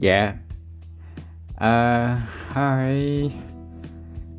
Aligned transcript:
Dạ. 0.00 0.34
À, 1.56 2.28
Hi. 2.54 3.30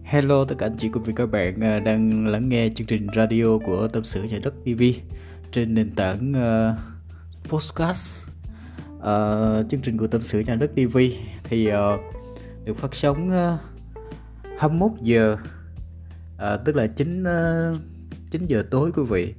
Hello 0.03 0.45
tất 0.45 0.55
cả 0.57 0.65
anh 0.65 0.77
chị 0.77 0.89
cùng 0.89 1.03
với 1.03 1.13
các 1.17 1.25
bạn 1.25 1.53
uh, 1.55 1.83
đang 1.83 2.27
lắng 2.27 2.49
nghe 2.49 2.69
chương 2.75 2.87
trình 2.87 3.07
radio 3.15 3.57
của 3.65 3.87
Tâm 3.87 4.03
sự 4.03 4.23
Nhà 4.23 4.39
đất 4.43 4.53
TV 4.63 4.83
trên 5.51 5.73
nền 5.73 5.95
tảng 5.95 6.31
uh, 6.31 7.49
podcast. 7.49 8.25
Uh, 8.97 9.69
chương 9.69 9.81
trình 9.81 9.97
của 9.97 10.07
Tâm 10.07 10.21
sự 10.21 10.39
Nhà 10.39 10.55
đất 10.55 10.71
TV 10.75 10.97
thì 11.43 11.67
uh, 11.67 11.99
được 12.65 12.77
phát 12.77 12.95
sóng 12.95 13.27
uh, 13.27 13.59
21 14.59 14.91
giờ 15.01 15.37
uh, 16.35 16.65
tức 16.65 16.75
là 16.75 16.87
9 16.87 17.23
uh, 17.23 17.81
9 18.31 18.45
giờ 18.45 18.63
tối 18.71 18.91
quý 18.95 19.03
vị. 19.09 19.33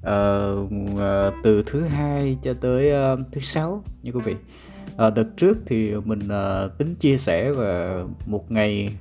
Uh, 0.00 0.72
uh, 0.94 1.34
từ 1.42 1.62
thứ 1.66 1.82
hai 1.82 2.38
cho 2.42 2.54
tới 2.54 3.12
uh, 3.12 3.18
thứ 3.32 3.40
sáu 3.40 3.84
như 4.02 4.12
quý 4.12 4.20
vị 4.24 4.34
à, 5.00 5.10
đợt 5.10 5.36
trước 5.36 5.58
thì 5.66 5.94
mình 6.04 6.28
à, 6.28 6.66
tính 6.78 6.94
chia 6.94 7.18
sẻ 7.18 7.52
và 7.52 8.04
một 8.26 8.50
ngày 8.50 8.96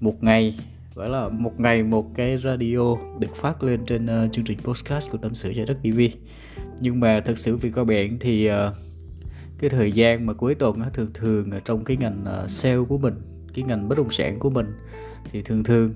một 0.00 0.22
ngày 0.22 0.58
gọi 0.94 1.08
là 1.08 1.28
một 1.28 1.60
ngày 1.60 1.82
một 1.82 2.14
cái 2.14 2.38
radio 2.38 2.96
được 3.20 3.36
phát 3.36 3.62
lên 3.62 3.84
trên 3.86 4.06
uh, 4.06 4.32
chương 4.32 4.44
trình 4.44 4.58
podcast 4.58 5.10
của 5.10 5.18
tâm 5.18 5.34
sự 5.34 5.52
trái 5.54 5.66
đất 5.66 5.78
tv 5.82 6.00
nhưng 6.80 7.00
mà 7.00 7.20
thật 7.20 7.38
sự 7.38 7.56
vì 7.56 7.72
các 7.72 7.84
bạn 7.84 8.18
thì 8.20 8.50
uh, 8.50 8.54
cái 9.58 9.70
thời 9.70 9.92
gian 9.92 10.26
mà 10.26 10.32
cuối 10.32 10.54
tuần 10.54 10.80
uh, 10.86 10.92
thường 10.92 11.10
thường 11.14 11.50
uh, 11.56 11.64
trong 11.64 11.84
cái 11.84 11.96
ngành 11.96 12.24
uh, 12.44 12.50
sale 12.50 12.84
của 12.88 12.98
mình 12.98 13.14
cái 13.54 13.64
ngành 13.64 13.88
bất 13.88 13.98
động 13.98 14.10
sản 14.10 14.38
của 14.38 14.50
mình 14.50 14.66
thì 15.32 15.42
thường 15.42 15.64
thường 15.64 15.92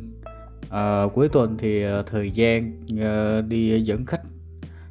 uh, 0.67 1.13
cuối 1.15 1.29
tuần 1.29 1.57
thì 1.59 1.87
uh, 1.87 2.07
thời 2.07 2.31
gian 2.31 2.81
uh, 2.93 3.49
đi 3.49 3.81
dẫn 3.81 4.07
khách 4.07 4.23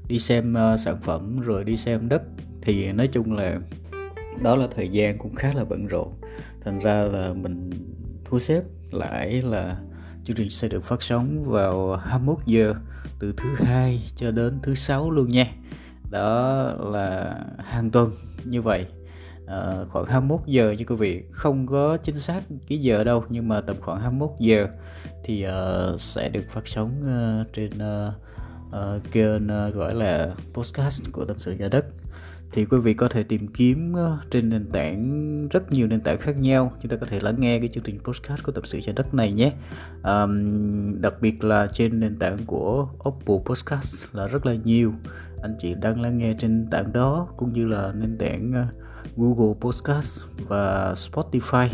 đi 0.08 0.20
xem 0.20 0.56
uh, 0.74 0.80
sản 0.80 0.96
phẩm 1.02 1.40
rồi 1.40 1.64
đi 1.64 1.78
xem 1.78 2.10
đất 2.10 2.22
thì 2.62 2.92
nói 2.92 3.08
chung 3.08 3.34
là 3.34 3.60
đó 4.40 4.56
là 4.56 4.68
thời 4.76 4.90
gian 4.90 5.18
cũng 5.18 5.36
khá 5.36 5.54
là 5.54 5.66
bận 5.66 5.88
rộn. 5.88 6.14
Thành 6.64 6.80
ra 6.80 7.04
là 7.04 7.34
mình 7.34 7.70
thu 8.26 8.40
xếp 8.40 8.64
lại 8.92 9.42
là 9.42 9.78
chương 10.26 10.36
trình 10.36 10.50
sẽ 10.50 10.68
được 10.68 10.84
phát 10.84 11.04
sóng 11.04 11.44
vào 11.44 11.96
21 11.96 12.38
giờ 12.46 12.74
từ 13.20 13.34
thứ 13.38 13.50
hai 13.56 14.12
cho 14.16 14.32
đến 14.32 14.60
thứ 14.64 14.76
sáu 14.76 15.12
luôn 15.12 15.32
nha. 15.32 15.48
Đó 16.12 16.64
là 16.80 17.36
hàng 17.58 17.92
tuần 17.92 18.12
như 18.44 18.62
vậy. 18.62 18.86
À, 19.48 19.84
khoảng 19.90 20.06
21 20.06 20.40
giờ 20.46 20.76
như 20.78 20.86
quý 20.86 20.96
vị. 20.96 21.24
Không 21.32 21.68
có 21.68 21.98
chính 21.98 22.20
xác 22.20 22.42
cái 22.68 22.78
giờ 22.78 23.04
đâu 23.04 23.24
nhưng 23.30 23.48
mà 23.48 23.62
tầm 23.62 23.76
khoảng 23.82 24.02
21 24.02 24.30
giờ 24.40 24.68
thì 25.24 25.46
uh, 25.48 26.02
sẽ 26.02 26.30
được 26.30 26.44
phát 26.50 26.68
sóng 26.68 26.92
uh, 27.02 27.54
trên 27.54 27.72
uh, 27.72 28.14
uh, 28.68 29.12
kênh 29.12 29.44
uh, 29.46 29.74
gọi 29.74 29.96
là 29.96 30.34
podcast 30.54 31.02
của 31.12 31.26
tâm 31.26 31.40
sự 31.40 31.52
nhà 31.52 31.68
đất 31.68 31.86
thì 32.52 32.66
quý 32.66 32.78
vị 32.78 32.94
có 32.94 33.08
thể 33.08 33.24
tìm 33.24 33.48
kiếm 33.48 33.94
ờ, 33.94 34.18
trên 34.32 34.50
nền 34.50 34.66
tảng 34.72 35.48
rất 35.52 35.72
nhiều 35.72 35.88
nền 35.88 36.02
tảng 36.02 36.18
khác 36.18 36.38
nhau. 36.38 36.74
Chúng 36.82 36.92
ta 36.92 36.98
có 36.98 37.06
thể 37.06 37.20
lắng 37.20 37.36
nghe 37.40 37.60
cái 37.60 37.68
chương 37.68 37.84
trình 37.84 38.00
podcast 38.04 38.44
của 38.44 38.52
tập 38.52 38.68
sự 38.68 38.82
trái 38.82 38.94
đất 38.96 39.14
này 39.14 39.32
nhé. 39.32 39.54
Um, 40.04 41.02
đặc 41.02 41.14
biệt 41.22 41.44
là 41.44 41.68
trên 41.74 42.00
nền 42.00 42.20
tảng 42.20 42.38
của 42.46 42.88
Apple 43.04 43.36
Podcast 43.46 44.06
là 44.14 44.28
rất 44.28 44.46
là 44.46 44.54
nhiều. 44.54 44.94
Anh 45.42 45.56
chị 45.60 45.76
đang 45.82 46.02
lắng 46.02 46.18
nghe 46.18 46.34
trên 46.40 46.68
tảng 46.72 46.94
đó 46.94 47.28
cũng 47.38 47.54
như 47.54 47.68
là 47.68 47.92
nền 47.96 48.18
tảng 48.18 48.52
ờ, 48.54 48.66
Google 49.18 49.54
Podcast 49.62 50.22
và 50.48 50.94
Spotify 50.94 51.68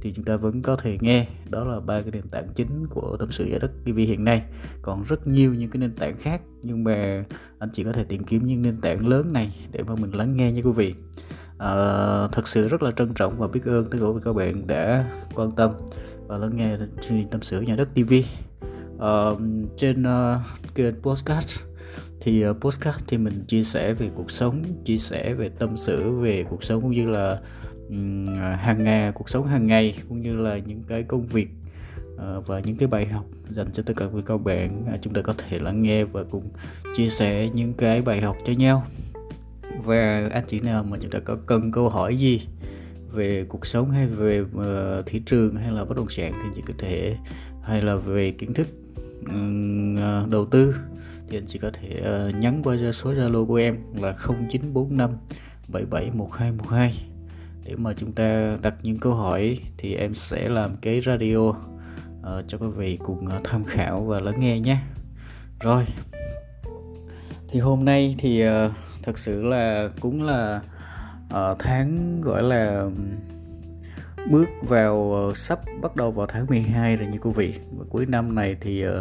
thì 0.00 0.12
chúng 0.12 0.24
ta 0.24 0.36
vẫn 0.36 0.62
có 0.62 0.76
thể 0.76 0.98
nghe. 1.00 1.26
Đó 1.48 1.64
là 1.64 1.80
ba 1.80 2.00
cái 2.00 2.10
nền 2.10 2.28
tảng 2.28 2.48
chính 2.54 2.86
của 2.90 3.16
tâm 3.16 3.30
sự 3.30 3.44
giải 3.44 3.58
đất 3.58 3.70
TV 3.84 3.96
hiện 3.96 4.24
nay. 4.24 4.42
Còn 4.82 5.04
rất 5.08 5.26
nhiều 5.26 5.54
những 5.54 5.70
cái 5.70 5.80
nền 5.80 5.94
tảng 5.94 6.16
khác 6.16 6.42
nhưng 6.62 6.84
mà 6.84 7.24
anh 7.58 7.68
chỉ 7.72 7.84
có 7.84 7.92
thể 7.92 8.04
tìm 8.04 8.24
kiếm 8.24 8.46
những 8.46 8.62
nền 8.62 8.80
tảng 8.80 9.08
lớn 9.08 9.32
này 9.32 9.56
để 9.72 9.82
mà 9.82 9.94
mình 9.94 10.10
lắng 10.10 10.36
nghe 10.36 10.52
nha 10.52 10.62
quý 10.64 10.72
vị. 10.72 10.94
À, 11.58 11.74
thật 12.32 12.48
sự 12.48 12.68
rất 12.68 12.82
là 12.82 12.90
trân 12.90 13.14
trọng 13.14 13.38
và 13.38 13.48
biết 13.48 13.64
ơn 13.64 13.90
tất 13.90 13.98
cả 14.00 14.06
các 14.24 14.32
bạn 14.32 14.66
đã 14.66 15.10
quan 15.34 15.50
tâm 15.52 15.70
và 16.26 16.38
lắng 16.38 16.56
nghe 16.56 16.76
chương 16.78 17.18
trình 17.18 17.28
tâm 17.28 17.42
sự 17.42 17.60
nhà 17.60 17.76
đất 17.76 17.88
TV 17.94 18.12
à, 18.12 18.22
ờ, 18.98 19.36
trên 19.76 20.02
uh, 20.02 20.74
kênh 20.74 20.94
podcast 21.02 21.69
thì 22.20 22.48
uh, 22.48 22.56
thì 23.06 23.18
mình 23.18 23.44
chia 23.48 23.64
sẻ 23.64 23.94
về 23.94 24.10
cuộc 24.14 24.30
sống 24.30 24.62
chia 24.84 24.98
sẻ 24.98 25.34
về 25.34 25.48
tâm 25.48 25.76
sự 25.76 26.18
về 26.18 26.44
cuộc 26.50 26.64
sống 26.64 26.82
cũng 26.82 26.90
như 26.90 27.08
là 27.08 27.40
à, 28.36 28.56
hàng 28.56 28.84
ngày 28.84 29.12
cuộc 29.12 29.28
sống 29.28 29.46
hàng 29.46 29.66
ngày 29.66 29.94
cũng 30.08 30.22
như 30.22 30.36
là 30.36 30.58
những 30.58 30.82
cái 30.88 31.02
công 31.02 31.26
việc 31.26 31.48
uh, 32.14 32.46
và 32.46 32.60
những 32.60 32.76
cái 32.76 32.88
bài 32.88 33.06
học 33.06 33.24
dành 33.50 33.72
cho 33.72 33.82
tất 33.82 33.92
cả 33.96 34.06
quý 34.12 34.22
các 34.26 34.36
bạn 34.36 34.84
uh, 34.94 35.02
chúng 35.02 35.12
ta 35.12 35.20
có 35.22 35.34
thể 35.38 35.58
lắng 35.58 35.82
nghe 35.82 36.04
và 36.04 36.24
cùng 36.30 36.48
chia 36.96 37.08
sẻ 37.08 37.50
những 37.54 37.74
cái 37.74 38.02
bài 38.02 38.20
học 38.20 38.36
cho 38.46 38.52
nhau. 38.52 38.86
Và 39.84 40.28
anh 40.32 40.44
chị 40.48 40.60
nào 40.60 40.84
mà 40.84 40.96
chúng 41.00 41.10
ta 41.10 41.18
có 41.18 41.36
cần 41.46 41.72
câu 41.72 41.88
hỏi 41.88 42.16
gì 42.16 42.46
về 43.12 43.44
cuộc 43.48 43.66
sống 43.66 43.90
hay 43.90 44.06
về 44.06 44.40
uh, 44.40 45.06
thị 45.06 45.22
trường 45.26 45.54
hay 45.56 45.72
là 45.72 45.84
bất 45.84 45.96
động 45.96 46.10
sản 46.10 46.32
thì 46.42 46.48
chị 46.56 46.62
có 46.66 46.74
thể 46.78 47.16
hay 47.62 47.82
là 47.82 47.96
về 47.96 48.30
kiến 48.30 48.54
thức 48.54 48.66
à, 49.98 50.26
đầu 50.30 50.44
tư 50.44 50.74
thì 51.30 51.38
anh 51.38 51.46
chị 51.46 51.58
có 51.58 51.70
thể 51.72 52.02
uh, 52.28 52.34
nhắn 52.34 52.62
qua 52.64 52.76
số 52.92 53.12
Zalo 53.12 53.46
của 53.46 53.54
em 53.54 53.76
là 53.94 54.12
0945 54.12 55.10
771212 55.68 56.94
để 57.64 57.76
mà 57.76 57.92
chúng 57.96 58.12
ta 58.12 58.56
đặt 58.62 58.74
những 58.82 58.98
câu 58.98 59.14
hỏi 59.14 59.58
thì 59.76 59.94
em 59.94 60.14
sẽ 60.14 60.48
làm 60.48 60.76
cái 60.76 61.00
radio 61.00 61.38
uh, 61.38 61.54
cho 62.48 62.58
quý 62.58 62.66
vị 62.76 62.98
cùng 63.04 63.26
uh, 63.26 63.44
tham 63.44 63.64
khảo 63.64 64.04
và 64.04 64.20
lắng 64.20 64.40
nghe 64.40 64.60
nhé. 64.60 64.76
Rồi. 65.60 65.86
Thì 67.48 67.60
hôm 67.60 67.84
nay 67.84 68.14
thì 68.18 68.48
uh, 68.48 68.72
thật 69.02 69.18
sự 69.18 69.42
là 69.42 69.88
cũng 70.00 70.22
là 70.22 70.60
uh, 71.26 71.58
tháng 71.58 72.20
gọi 72.20 72.42
là 72.42 72.86
bước 74.28 74.48
vào 74.62 74.96
uh, 74.96 75.36
sắp 75.36 75.60
bắt 75.82 75.96
đầu 75.96 76.10
vào 76.10 76.26
tháng 76.26 76.46
12 76.46 76.96
rồi 76.96 77.06
như 77.06 77.18
quý 77.18 77.30
vị. 77.34 77.54
Và 77.78 77.84
cuối 77.88 78.06
năm 78.06 78.34
này 78.34 78.56
thì 78.60 78.88
uh, 78.88 78.92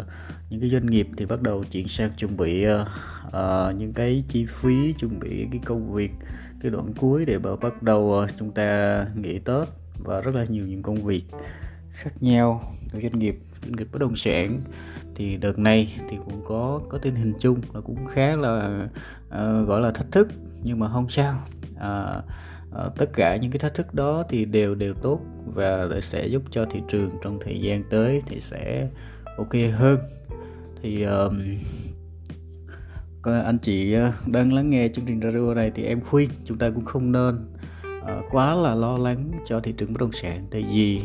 những 0.49 0.61
cái 0.61 0.69
doanh 0.69 0.85
nghiệp 0.85 1.07
thì 1.17 1.25
bắt 1.25 1.41
đầu 1.41 1.63
chuyển 1.71 1.87
sang 1.87 2.09
chuẩn 2.17 2.37
bị 2.37 2.67
uh, 2.67 2.87
những 3.77 3.93
cái 3.93 4.23
chi 4.27 4.45
phí 4.45 4.93
chuẩn 4.93 5.19
bị 5.19 5.47
cái 5.51 5.61
công 5.65 5.93
việc 5.93 6.11
cái 6.61 6.71
đoạn 6.71 6.93
cuối 6.99 7.25
để 7.25 7.39
bắt 7.61 7.83
đầu 7.83 8.25
chúng 8.39 8.51
ta 8.51 9.05
nghỉ 9.15 9.39
Tết 9.39 9.67
và 10.03 10.21
rất 10.21 10.35
là 10.35 10.45
nhiều 10.45 10.67
những 10.67 10.81
công 10.81 11.03
việc 11.03 11.23
khác 11.91 12.23
nhau 12.23 12.73
của 12.93 12.99
doanh 13.01 13.19
nghiệp 13.19 13.39
doanh 13.63 13.75
nghiệp 13.75 13.87
bất 13.91 13.99
động 13.99 14.15
sản. 14.15 14.61
Thì 15.15 15.37
đợt 15.37 15.59
này 15.59 15.95
thì 16.09 16.17
cũng 16.17 16.41
có 16.45 16.81
có 16.89 16.97
tình 16.97 17.15
hình 17.15 17.33
chung 17.39 17.61
là 17.73 17.81
cũng 17.81 18.05
khá 18.07 18.35
là 18.35 18.87
uh, 19.27 19.67
gọi 19.67 19.81
là 19.81 19.91
thách 19.91 20.11
thức 20.11 20.27
nhưng 20.63 20.79
mà 20.79 20.89
không 20.89 21.09
sao. 21.09 21.43
Uh, 21.75 22.23
Ờ, 22.71 22.91
tất 22.97 23.09
cả 23.13 23.35
những 23.35 23.51
cái 23.51 23.59
thách 23.59 23.73
thức 23.73 23.93
đó 23.93 24.23
thì 24.29 24.45
đều 24.45 24.75
đều 24.75 24.93
tốt 24.93 25.19
và 25.45 25.87
sẽ 26.01 26.27
giúp 26.27 26.43
cho 26.51 26.65
thị 26.65 26.81
trường 26.87 27.09
trong 27.23 27.39
thời 27.45 27.61
gian 27.61 27.83
tới 27.89 28.21
thì 28.25 28.39
sẽ 28.39 28.87
ok 29.37 29.53
hơn. 29.73 29.99
Thì 30.81 31.03
um, 31.03 31.39
anh 33.23 33.57
chị 33.61 33.93
ờ, 33.93 34.11
đang 34.25 34.53
lắng 34.53 34.69
nghe 34.69 34.87
chương 34.87 35.05
trình 35.05 35.21
radio 35.21 35.53
này 35.53 35.71
thì 35.75 35.83
em 35.83 36.01
khuyên 36.01 36.29
chúng 36.45 36.57
ta 36.57 36.69
cũng 36.69 36.85
không 36.85 37.11
nên 37.11 37.35
uh, 38.01 38.25
quá 38.31 38.55
là 38.55 38.75
lo 38.75 38.97
lắng 38.97 39.31
cho 39.45 39.59
thị 39.59 39.71
trường 39.71 39.93
bất 39.93 39.99
động 39.99 40.11
sản. 40.13 40.47
Tại 40.51 40.65
vì 40.73 41.01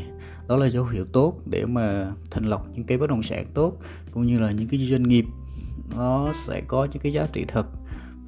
đó 0.48 0.56
là 0.56 0.66
dấu 0.66 0.84
hiệu 0.84 1.04
tốt 1.12 1.40
để 1.46 1.66
mà 1.66 2.06
thành 2.30 2.44
lọc 2.44 2.68
những 2.74 2.86
cái 2.86 2.98
bất 2.98 3.10
động 3.10 3.22
sản 3.22 3.46
tốt 3.54 3.76
cũng 4.10 4.22
như 4.26 4.38
là 4.40 4.50
những 4.50 4.68
cái 4.68 4.86
doanh 4.86 5.02
nghiệp. 5.02 5.24
Nó 5.96 6.32
sẽ 6.46 6.62
có 6.68 6.88
những 6.92 7.02
cái 7.02 7.12
giá 7.12 7.26
trị 7.32 7.44
thật 7.48 7.66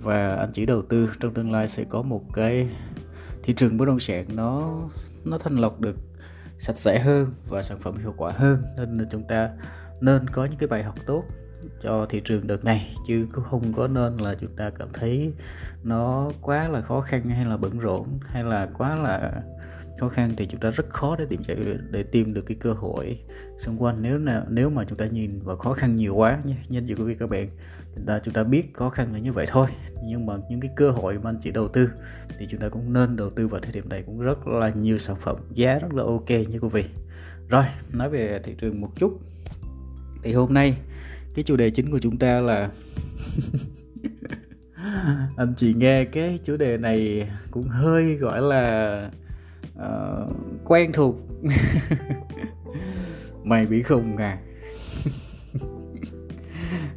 và 0.03 0.35
anh 0.35 0.51
chỉ 0.53 0.67
đầu 0.67 0.83
tư 0.83 1.11
trong 1.21 1.35
tương 1.35 1.53
lai 1.53 1.69
sẽ 1.69 1.85
có 1.85 2.03
một 2.03 2.23
cái 2.35 2.69
thị 3.47 3.55
trường 3.55 3.77
bất 3.77 3.85
động 3.85 4.01
sản 4.01 4.25
nó 4.29 4.81
nó 5.25 5.39
thanh 5.39 5.57
lọc 5.57 5.81
được 5.81 5.97
sạch 6.59 6.77
sẽ 6.77 6.99
hơn 6.99 7.35
và 7.49 7.63
sản 7.63 7.79
phẩm 7.79 7.97
hiệu 7.99 8.15
quả 8.17 8.33
hơn. 8.33 8.63
Nên 8.77 8.99
là 8.99 9.05
chúng 9.11 9.23
ta 9.29 9.51
nên 10.01 10.31
có 10.31 10.45
những 10.45 10.59
cái 10.59 10.69
bài 10.69 10.83
học 10.83 10.95
tốt 11.07 11.25
cho 11.83 12.07
thị 12.07 12.23
trường 12.25 12.47
đợt 12.47 12.65
này, 12.65 12.95
chứ 13.07 13.27
không 13.33 13.73
có 13.73 13.89
nên 13.89 14.17
là 14.17 14.35
chúng 14.41 14.57
ta 14.57 14.71
cảm 14.71 14.89
thấy 14.93 15.33
nó 15.83 16.31
quá 16.41 16.69
là 16.69 16.81
khó 16.81 17.01
khăn 17.01 17.29
hay 17.29 17.45
là 17.45 17.57
bận 17.57 17.79
rộn 17.79 18.19
hay 18.27 18.45
là 18.45 18.69
quá 18.75 18.95
là 18.97 19.33
khó 19.99 20.09
khăn 20.09 20.35
thì 20.37 20.47
chúng 20.47 20.61
ta 20.61 20.71
rất 20.71 20.91
khó 20.91 21.17
để 21.17 21.27
tìm 21.29 21.43
giải 21.45 21.57
để 21.91 22.03
tìm 22.03 22.35
được 22.35 22.47
cái 22.47 22.57
cơ 22.61 22.73
hội 22.73 23.19
xung 23.59 23.83
quanh. 23.83 24.03
Nếu 24.03 24.19
nào, 24.19 24.43
nếu 24.49 24.71
mà 24.71 24.85
chúng 24.85 24.99
ta 24.99 25.07
nhìn 25.07 25.41
vào 25.45 25.57
khó 25.57 25.73
khăn 25.73 25.97
nhiều 25.97 26.15
quá 26.15 26.39
nhé 26.45 26.57
nhân 26.69 26.87
dịp 26.87 26.99
quý 26.99 27.05
vị 27.05 27.15
các 27.19 27.31
bạn 27.31 27.49
chúng 27.97 28.07
ta 28.07 28.19
chúng 28.19 28.35
ta 28.35 28.45
biết 28.45 28.75
khó 28.75 28.91
khăn 28.91 29.13
là 29.13 29.19
như 29.19 29.33
vậy 29.33 29.47
thôi. 29.49 29.69
Nhưng 30.05 30.27
mà 30.27 30.35
những 30.51 30.61
cái 30.61 30.71
cơ 30.77 30.91
hội 30.91 31.19
mà 31.23 31.31
anh 31.31 31.39
chị 31.41 31.51
đầu 31.51 31.69
tư 31.69 31.91
thì 32.39 32.47
chúng 32.51 32.61
ta 32.61 32.69
cũng 32.69 32.93
nên 32.93 33.17
đầu 33.17 33.31
tư 33.31 33.49
vào 33.49 33.61
thời 33.61 33.73
điểm 33.73 33.89
này 33.89 34.03
cũng 34.03 34.21
rất 34.21 34.47
là 34.47 34.69
nhiều 34.69 34.99
sản 34.99 35.17
phẩm, 35.21 35.37
giá 35.55 35.79
rất 35.79 35.95
là 35.95 36.03
ok 36.03 36.31
như 36.31 36.59
quý 36.61 36.69
vị. 36.73 36.85
Rồi, 37.49 37.65
nói 37.93 38.11
về 38.11 38.41
thị 38.45 38.55
trường 38.59 38.81
một 38.81 38.91
chút. 38.97 39.21
Thì 40.23 40.33
hôm 40.33 40.55
nay, 40.55 40.77
cái 41.35 41.43
chủ 41.43 41.57
đề 41.57 41.71
chính 41.71 41.91
của 41.91 41.99
chúng 41.99 42.19
ta 42.19 42.41
là 42.41 42.71
anh 45.37 45.55
chị 45.57 45.75
nghe 45.75 46.05
cái 46.05 46.39
chủ 46.45 46.57
đề 46.57 46.77
này 46.77 47.31
cũng 47.51 47.69
hơi 47.69 48.17
gọi 48.17 48.43
là 48.43 49.11
uh, 49.79 50.33
quen 50.65 50.93
thuộc. 50.93 51.17
Mày 53.45 53.67
bị 53.67 53.83
khùng 53.83 54.17
à? 54.17 54.39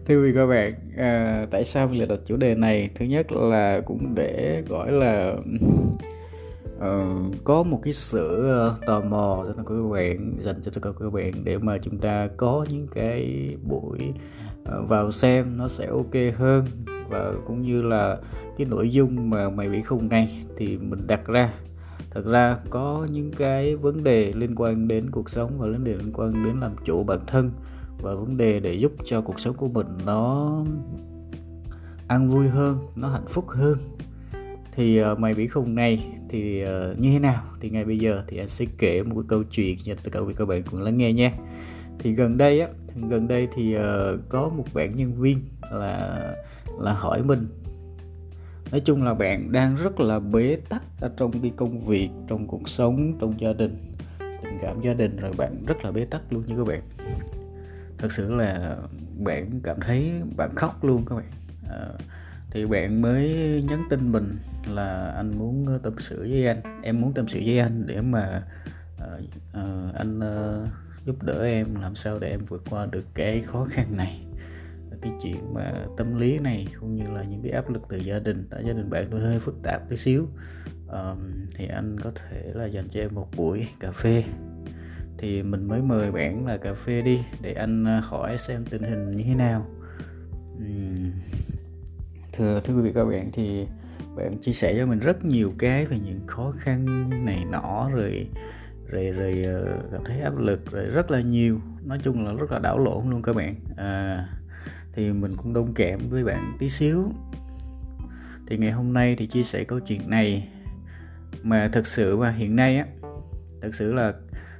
Thưa 0.06 0.24
quý 0.24 0.31
các 0.36 0.46
bạn 0.46 0.74
à, 0.98 1.46
tại 1.52 1.64
sao 1.64 1.88
mình 1.88 1.98
lại 1.98 2.08
đặt 2.08 2.20
chủ 2.26 2.38
đề 2.38 2.56
này? 2.56 2.90
Thứ 2.96 3.06
nhất 3.06 3.31
là 3.31 3.81
cũng 3.86 4.16
để 4.16 4.64
gọi 4.70 4.92
là 4.92 5.34
uh, 6.78 7.36
có 7.44 7.64
một 7.64 7.80
cái 7.84 7.94
sự 7.94 8.54
uh, 8.68 8.86
tò 8.86 9.02
mò 9.02 9.46
cho 9.48 9.64
các 9.64 9.75
bạn 9.92 10.36
dành 10.40 10.62
cho 10.62 10.72
tất 10.74 10.82
cả 10.84 10.90
các 11.00 11.14
bạn 11.14 11.32
để 11.44 11.58
mà 11.58 11.78
chúng 11.78 11.98
ta 11.98 12.28
có 12.38 12.66
những 12.70 12.88
cái 12.96 13.50
buổi 13.64 14.14
uh, 14.62 14.90
vào 14.90 15.12
xem 15.12 15.58
nó 15.58 15.68
sẽ 15.68 15.86
ok 15.86 16.36
hơn 16.38 16.66
và 17.10 17.32
cũng 17.46 17.62
như 17.62 17.82
là 17.82 18.18
cái 18.58 18.68
nội 18.68 18.90
dung 18.90 19.30
mà 19.30 19.50
mày 19.50 19.70
bị 19.70 19.82
khùng 19.82 20.10
này 20.10 20.46
thì 20.58 20.78
mình 20.78 21.08
đặt 21.08 21.28
ra 21.28 21.54
thật 22.12 22.25
ra 22.25 22.57
có 22.69 23.07
những 23.12 23.31
cái 23.31 23.75
vấn 23.75 24.04
đề 24.04 24.34
liên 24.34 24.56
quan 24.56 24.88
đến 24.88 25.12
cuộc 25.12 25.30
sống 25.30 25.51
và 25.57 25.68
vấn 25.68 25.84
đề 25.84 25.96
liên 25.96 26.12
quan 26.13 26.46
đến 26.46 26.56
làm 26.62 26.72
chủ 26.86 27.04
bản 27.04 27.19
thân 27.28 27.51
và 28.01 28.13
vấn 28.13 28.38
đề 28.38 28.60
để 28.60 28.74
giúp 28.74 28.92
cho 29.06 29.22
cuộc 29.22 29.40
sống 29.40 29.56
của 29.56 29.68
mình 29.68 29.88
nó 30.06 30.51
ăn 32.07 32.30
vui 32.30 32.48
hơn 32.48 32.78
nó 32.96 33.07
hạnh 33.07 33.28
phúc 33.28 33.46
hơn. 33.48 33.78
Thì 34.72 35.04
uh, 35.04 35.19
mày 35.19 35.34
bị 35.34 35.48
khùng 35.48 35.75
này 35.75 36.06
thì 36.30 36.63
uh, 36.63 37.00
như 37.00 37.10
thế 37.12 37.19
nào? 37.19 37.44
Thì 37.60 37.69
ngay 37.69 37.86
bây 37.86 38.00
giờ 38.00 38.24
thì 38.28 38.38
anh 38.38 38.48
sẽ 38.48 38.66
kể 38.78 39.04
một 39.04 39.16
cái 39.16 39.24
câu 39.28 39.44
chuyện 39.44 39.78
cho 39.84 39.94
tất 40.04 40.10
cả 40.12 40.19
các 40.38 40.46
bạn 40.48 40.63
cùng 40.72 40.81
lắng 40.81 40.98
nghe 40.98 41.13
nha. 41.13 41.34
Thì 42.00 42.13
gần 42.13 42.38
đây 42.38 42.62
á 42.62 42.68
gần 43.10 43.28
đây 43.28 43.48
thì 43.56 43.78
uh, 43.78 43.81
có 44.30 44.50
một 44.50 44.66
bạn 44.74 44.96
nhân 44.96 45.22
viên 45.22 45.40
là 45.72 46.22
là 46.80 46.94
hỏi 46.94 47.24
mình 47.24 47.48
nói 48.71 48.81
chung 48.86 49.04
là 49.04 49.13
bạn 49.13 49.51
đang 49.51 49.75
rất 49.75 50.00
là 50.00 50.19
bế 50.19 50.57
tắc 50.69 50.83
ở 51.01 51.12
trong 51.18 51.42
cái 51.42 51.51
công 51.56 51.80
việc 51.80 52.10
trong 52.27 52.48
cuộc 52.48 52.69
sống 52.69 53.18
trong 53.19 53.39
gia 53.39 53.54
đình. 53.54 53.77
Tình 54.19 54.57
cảm 54.62 54.81
gia 54.81 54.94
đình 54.94 55.18
rồi 55.18 55.31
bạn 55.38 55.66
rất 55.68 55.86
là 55.86 55.92
bế 55.92 56.06
tắc 56.06 56.33
luôn 56.33 56.44
như 56.45 56.57
các 56.57 56.68
bạn. 56.68 56.81
Thật 57.98 58.12
sự 58.12 58.33
là 58.33 58.77
bạn 59.18 59.60
cảm 59.63 59.80
thấy 59.81 60.12
bạn 60.38 60.56
khóc 60.56 60.83
luôn 60.83 61.06
các 61.06 61.16
bạn. 61.16 61.31
À, 61.69 61.88
thì 62.51 62.66
bạn 62.66 63.01
mới 63.01 63.30
nhắn 63.69 63.83
tin 63.89 64.12
mình 64.12 64.38
là 64.68 65.13
anh 65.15 65.38
muốn 65.38 65.65
ờ, 65.68 65.80
tâm 65.83 65.94
sự 66.00 66.19
với 66.19 66.48
anh. 66.48 66.62
Em 66.83 67.01
muốn 67.01 67.13
tâm 67.13 67.27
sự 67.27 67.39
với 67.45 67.60
anh 67.60 67.88
để 67.88 68.01
mà 68.01 68.44
uh, 68.98 69.24
uh, 69.54 69.95
anh 69.95 70.19
uh, 70.19 70.69
giúp 71.06 71.24
đỡ 71.24 71.44
em 71.44 71.68
làm 71.81 71.95
sao 71.95 72.19
để 72.19 72.30
em 72.30 72.39
vượt 72.48 72.63
qua 72.69 72.86
được 72.86 73.06
cái 73.13 73.42
khó 73.42 73.65
khăn 73.69 73.98
này 73.98 74.22
cái 75.01 75.12
chuyện 75.24 75.53
mà 75.53 75.74
tâm 75.97 76.19
lý 76.19 76.39
này 76.39 76.68
cũng 76.80 76.95
như 76.95 77.12
là 77.12 77.24
những 77.24 77.41
cái 77.44 77.51
áp 77.51 77.69
lực 77.69 77.83
từ 77.89 77.97
gia 77.97 78.19
đình. 78.19 78.47
Tại 78.50 78.63
gia 78.65 78.74
đình 78.74 78.89
bạn 78.89 79.07
tôi 79.12 79.19
hơi 79.19 79.39
phức 79.39 79.56
tạp 79.63 79.89
tí 79.89 79.97
xíu. 79.97 80.27
Um, 80.88 81.47
thì 81.56 81.68
anh 81.68 82.00
có 82.00 82.12
thể 82.15 82.51
là 82.53 82.65
dành 82.65 82.88
cho 82.89 83.00
em 83.00 83.15
một 83.15 83.27
buổi 83.38 83.68
cà 83.80 83.91
phê. 83.91 84.24
Thì 85.18 85.44
mình 85.44 85.68
mới 85.68 85.81
mời 85.81 86.12
bạn 86.12 86.45
là 86.45 86.57
cà 86.57 86.74
phê 86.74 87.01
đi 87.01 87.24
để 87.41 87.53
anh 87.53 87.86
ờ, 87.86 88.00
hỏi 88.00 88.38
xem 88.38 88.65
tình 88.69 88.81
hình 88.81 89.12
như 89.12 89.24
thế 89.24 89.36
nào. 89.36 89.65
Um, 90.57 90.95
thưa 92.33 92.62
thưa 92.63 92.75
quý 92.75 92.81
vị 92.81 92.91
các 92.95 93.06
bạn 93.06 93.30
thì 93.33 93.65
bạn 94.15 94.38
chia 94.41 94.53
sẻ 94.53 94.75
cho 94.77 94.86
mình 94.86 95.00
rất 95.00 95.25
nhiều 95.25 95.53
cái 95.57 95.86
về 95.86 96.00
những 96.00 96.27
khó 96.27 96.53
khăn 96.57 97.09
này 97.25 97.45
nọ 97.51 97.89
rồi 97.94 98.27
rồi 98.88 99.12
rồi 99.12 99.44
ờ, 99.44 99.77
cảm 99.91 100.01
thấy 100.06 100.21
áp 100.21 100.38
lực 100.38 100.71
rồi 100.71 100.86
rất 100.86 101.12
là 101.12 101.21
nhiều. 101.21 101.59
Nói 101.83 102.00
chung 102.03 102.25
là 102.25 102.33
rất 102.33 102.51
là 102.51 102.59
đảo 102.59 102.80
lộn 102.80 103.09
luôn 103.09 103.21
các 103.21 103.36
bạn. 103.36 103.56
À, 103.77 104.27
thì 105.00 105.13
mình 105.13 105.36
cũng 105.38 105.54
đông 105.54 105.74
kẽm 105.74 106.00
với 106.10 106.24
bạn 106.24 106.54
tí 106.60 106.69
xíu. 106.69 107.12
Thì 108.48 108.57
ngày 108.57 108.72
hôm 108.72 108.94
nay 108.94 109.16
thì 109.16 109.28
chia 109.28 109.44
sẻ 109.44 109.63
câu 109.63 109.80
chuyện 109.80 110.10
này. 110.10 110.48
Mà 111.44 111.69
thực 111.74 111.88
sự 111.88 112.18
mà 112.18 112.31
hiện 112.31 112.56
nay 112.56 112.78
á 112.78 112.86
thực 113.62 113.75
sự 113.75 113.94
là 113.94 114.12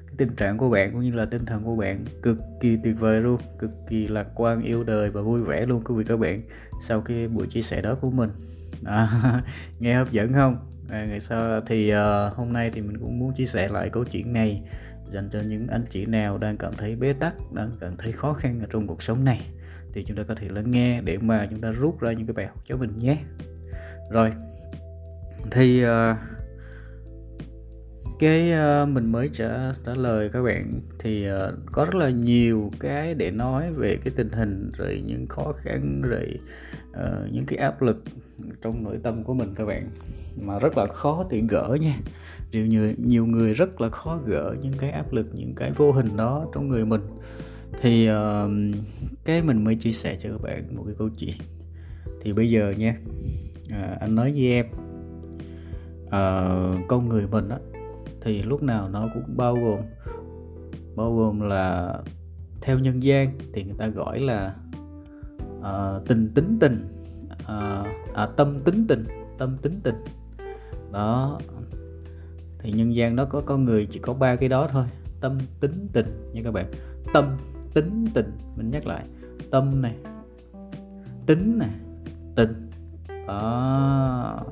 cái 0.06 0.15
tình 0.18 0.36
trạng 0.36 0.57
của 0.57 0.69
bạn 0.69 0.91
cũng 0.91 1.01
như 1.01 1.12
là 1.12 1.25
tinh 1.25 1.45
thần 1.45 1.63
của 1.63 1.75
bạn 1.75 2.06
cực 2.21 2.38
kỳ 2.62 2.77
tuyệt 2.83 3.00
vời 3.00 3.21
luôn 3.21 3.41
cực 3.59 3.69
kỳ 3.89 4.07
lạc 4.07 4.27
quan 4.36 4.62
yêu 4.62 4.83
đời 4.83 5.09
và 5.09 5.21
vui 5.21 5.41
vẻ 5.41 5.65
luôn 5.65 5.83
quý 5.83 5.95
vị 5.95 6.03
các 6.07 6.19
bạn 6.19 6.41
sau 6.81 7.01
cái 7.01 7.27
buổi 7.27 7.47
chia 7.47 7.62
sẻ 7.62 7.81
đó 7.81 7.95
của 7.95 8.12
mình. 8.12 8.30
À, 8.86 9.09
nghe 9.80 9.95
hấp 9.95 10.12
dẫn 10.12 10.33
không? 10.33 10.57
À, 10.89 11.06
ngày 11.06 11.19
sau 11.19 11.62
thì 11.62 11.94
uh, 11.94 12.33
hôm 12.33 12.53
nay 12.53 12.71
thì 12.74 12.81
mình 12.81 12.97
cũng 13.00 13.19
muốn 13.19 13.33
chia 13.33 13.45
sẻ 13.45 13.68
lại 13.68 13.89
câu 13.89 14.03
chuyện 14.03 14.33
này 14.33 14.62
dành 15.12 15.30
cho 15.31 15.41
những 15.41 15.68
anh 15.68 15.86
chị 15.89 16.06
nào 16.06 16.38
đang 16.38 16.57
cảm 16.57 16.74
thấy 16.77 16.95
bế 16.95 17.13
tắc 17.13 17.51
đang 17.53 17.71
cảm 17.80 17.97
thấy 17.97 18.12
khó 18.12 18.33
khăn 18.33 18.59
ở 18.59 18.68
trong 18.69 18.88
cuộc 18.88 19.03
sống 19.03 19.25
này 19.25 19.41
thì 19.94 20.03
chúng 20.03 20.18
ta 20.18 20.24
có 20.24 20.36
thể 20.36 20.50
lắng 20.50 20.71
nghe 20.71 21.01
để 21.01 21.18
mà 21.18 21.47
chúng 21.50 21.62
ta 21.62 21.71
rút 21.71 22.01
ra 22.01 22.12
những 22.12 22.27
cái 22.27 22.33
bài 22.33 22.47
học 22.47 22.63
cho 22.68 22.77
mình 22.77 22.91
nhé. 22.97 23.18
Rồi 24.12 24.31
thì 25.51 25.86
uh, 25.86 26.18
cái 28.19 28.51
uh, 28.83 28.89
mình 28.89 29.12
mới 29.12 29.30
trả 29.33 29.74
trả 29.86 29.95
lời 29.95 30.30
các 30.33 30.41
bạn 30.41 30.81
thì 31.00 31.27
uh, 31.31 31.53
có 31.65 31.86
rất 31.86 31.95
là 31.95 32.09
nhiều 32.09 32.71
cái 32.80 33.13
để 33.13 33.31
nói 33.31 33.74
về 33.74 33.97
cái 34.03 34.13
tình 34.15 34.30
hình 34.31 34.71
rồi 34.77 35.03
những 35.07 35.27
khó 35.27 35.53
khăn 35.57 36.01
rồi 36.01 36.39
uh, 36.91 37.31
những 37.31 37.45
cái 37.45 37.59
áp 37.59 37.81
lực 37.81 38.03
trong 38.62 38.83
nội 38.83 39.00
tâm 39.03 39.24
của 39.24 39.33
mình 39.33 39.53
các 39.56 39.65
bạn 39.65 39.89
mà 40.41 40.59
rất 40.59 40.77
là 40.77 40.86
khó 40.86 41.25
để 41.30 41.41
gỡ 41.50 41.77
nha. 41.81 41.95
Nhiều 42.51 42.65
nhiều 42.65 42.94
nhiều 42.97 43.25
người 43.25 43.53
rất 43.53 43.81
là 43.81 43.89
khó 43.89 44.19
gỡ 44.25 44.56
những 44.62 44.74
cái 44.77 44.91
áp 44.91 45.13
lực 45.13 45.27
những 45.33 45.56
cái 45.56 45.71
vô 45.71 45.91
hình 45.91 46.18
đó 46.18 46.45
trong 46.53 46.68
người 46.68 46.86
mình 46.86 47.01
thì 47.77 48.10
uh, 48.10 48.51
cái 49.25 49.42
mình 49.42 49.63
mới 49.63 49.75
chia 49.75 49.92
sẻ 49.92 50.18
cho 50.19 50.30
các 50.31 50.42
bạn 50.42 50.75
một 50.75 50.83
cái 50.86 50.95
câu 50.98 51.10
chuyện. 51.10 51.36
Thì 52.21 52.33
bây 52.33 52.50
giờ 52.50 52.74
nha 52.77 52.98
uh, 53.74 54.00
anh 54.00 54.16
nói 54.16 54.31
với 54.31 54.48
em 54.51 54.66
uh, 56.06 56.88
con 56.88 57.10
người 57.10 57.27
mình 57.31 57.50
á 57.50 57.57
thì 58.21 58.44
lúc 58.44 58.63
nào 58.63 58.89
nó 58.89 59.07
cũng 59.13 59.38
bao 59.38 59.56
gồm 59.56 59.80
bao 60.95 61.16
gồm 61.16 61.39
là 61.39 61.95
theo 62.62 62.80
nhân 62.80 63.04
gian 63.04 63.38
thì 63.54 63.63
người 63.63 63.75
ta 63.77 63.88
gọi 63.88 64.19
là 64.19 64.56
uh, 65.60 66.07
tình 66.07 66.31
tính 66.36 66.57
tình 66.62 66.88
uh, 67.42 67.88
à, 68.13 68.25
tâm 68.38 68.60
tính 68.60 68.86
tình 68.88 69.06
tâm 69.38 69.57
tính 69.62 69.80
tình. 69.83 69.95
Đó. 70.92 71.39
Thì 72.60 72.72
nhân 72.72 72.95
gian 72.95 73.15
đó 73.15 73.25
có 73.25 73.42
con 73.45 73.65
người 73.65 73.88
chỉ 73.92 74.00
có 74.00 74.13
ba 74.13 74.36
cái 74.36 74.50
đó 74.50 74.68
thôi 74.72 74.86
tâm 75.22 75.38
tính 75.60 75.88
tình 75.94 76.06
nha 76.33 76.42
các 76.44 76.51
bạn. 76.51 76.72
Tâm 77.13 77.38
tính 77.79 78.07
tình. 78.13 78.31
Mình 78.55 78.71
nhắc 78.71 78.87
lại 78.87 79.03
tâm 79.51 79.81
này 79.81 79.95
tính 81.25 81.59
này 81.59 81.69
tình. 82.35 82.69
Đó. 83.27 84.45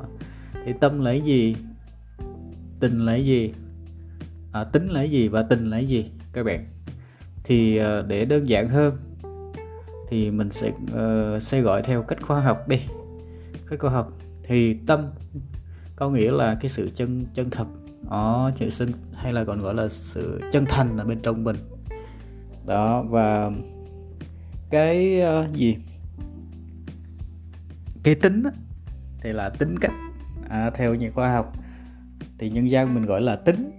Thì 0.65 0.74
tâm 0.79 1.00
là 1.00 1.12
cái 1.12 1.21
gì? 1.21 1.56
Tình 2.79 3.06
là 3.06 3.12
cái 3.12 3.25
gì? 3.25 3.53
À, 4.51 4.63
tính 4.63 4.88
là 4.88 5.00
cái 5.00 5.12
gì 5.12 5.27
và 5.27 5.41
tình 5.41 5.69
là 5.69 5.77
cái 5.77 5.88
gì 5.88 6.12
các 6.33 6.44
bạn? 6.44 6.65
Thì 7.44 7.77
à, 7.77 8.01
để 8.01 8.25
đơn 8.25 8.50
giản 8.50 8.69
hơn 8.69 8.97
thì 10.07 10.31
mình 10.31 10.51
sẽ 10.51 10.69
uh, 10.69 11.41
sẽ 11.41 11.62
gọi 11.62 11.81
theo 11.81 12.03
cách 12.03 12.21
khoa 12.21 12.41
học 12.41 12.68
đi. 12.68 12.79
Cách 13.67 13.79
khoa 13.79 13.91
học 13.91 14.13
thì 14.43 14.74
tâm 14.88 15.05
có 15.96 16.10
nghĩa 16.10 16.31
là 16.31 16.57
cái 16.62 16.69
sự 16.69 16.89
chân 16.96 17.25
chân 17.34 17.50
thật. 17.50 17.65
Đó 18.10 18.51
chữ 18.57 18.69
sinh 18.69 18.91
hay 19.13 19.34
là 19.34 19.43
còn 19.43 19.62
gọi 19.62 19.74
là 19.74 19.88
sự 19.88 20.41
chân 20.51 20.65
thành 20.65 20.98
ở 20.98 21.05
bên 21.05 21.19
trong 21.24 21.43
mình 21.43 21.55
đó 22.67 23.03
và 23.09 23.51
cái 24.69 25.21
uh, 25.21 25.53
gì? 25.53 25.77
Cái 28.03 28.15
tính 28.15 28.43
á, 28.43 28.51
thì 29.21 29.33
là 29.33 29.50
tính 29.50 29.79
cách. 29.79 29.91
À, 30.50 30.69
theo 30.69 30.95
nhà 30.95 31.12
khoa 31.15 31.33
học 31.33 31.53
thì 32.38 32.50
nhân 32.50 32.69
gian 32.69 32.93
mình 32.93 33.05
gọi 33.05 33.21
là 33.21 33.36
tính 33.36 33.71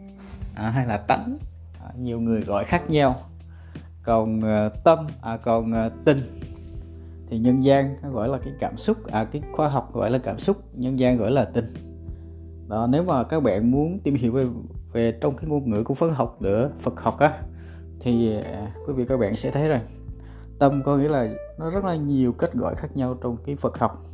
à, 0.55 0.71
hay 0.71 0.87
là 0.87 0.97
tánh. 0.97 1.39
À, 1.85 1.91
nhiều 1.99 2.21
người 2.21 2.41
gọi 2.41 2.65
khác 2.65 2.91
nhau. 2.91 3.21
Còn 4.03 4.39
uh, 4.39 4.85
tâm 4.85 5.07
à, 5.23 5.37
còn 5.37 5.87
uh, 5.87 5.93
tình 6.05 6.21
thì 7.31 7.39
nhân 7.39 7.65
gian 7.65 7.97
gọi 8.13 8.29
là 8.29 8.39
cái 8.39 8.53
cảm 8.61 8.77
xúc 8.77 9.07
à 9.07 9.25
cái 9.25 9.43
khoa 9.53 9.69
học 9.69 9.95
gọi 9.95 10.11
là 10.11 10.19
cảm 10.19 10.39
xúc 10.39 10.57
nhân 10.75 10.99
gian 10.99 11.17
gọi 11.17 11.31
là 11.31 11.45
tình. 11.45 11.75
Đó 12.69 12.87
nếu 12.91 13.05
mà 13.05 13.25
các 13.25 13.43
bạn 13.43 13.71
muốn 13.71 13.99
tìm 13.99 14.15
hiểu 14.15 14.33
về 14.33 14.47
về 14.93 15.19
trong 15.21 15.37
cái 15.37 15.51
ngôn 15.51 15.71
ngữ 15.71 15.85
của 15.85 15.95
Phật 15.95 16.11
học 16.11 16.43
nữa 16.43 16.71
Phật 16.79 17.01
học 17.01 17.19
á 17.19 17.33
thì 18.01 18.37
à, 18.37 18.73
quý 18.87 18.93
vị 18.93 19.05
các 19.09 19.17
bạn 19.17 19.37
sẽ 19.37 19.51
thấy 19.51 19.69
rằng 19.69 19.87
tâm 20.59 20.83
có 20.83 20.97
nghĩa 20.97 21.09
là 21.09 21.29
nó 21.59 21.71
rất 21.71 21.85
là 21.85 21.97
nhiều 21.97 22.33
cách 22.33 22.53
gọi 22.55 22.75
khác 22.75 22.97
nhau 22.97 23.17
trong 23.23 23.37
cái 23.45 23.57
Phật 23.57 23.79
học. 23.79 24.05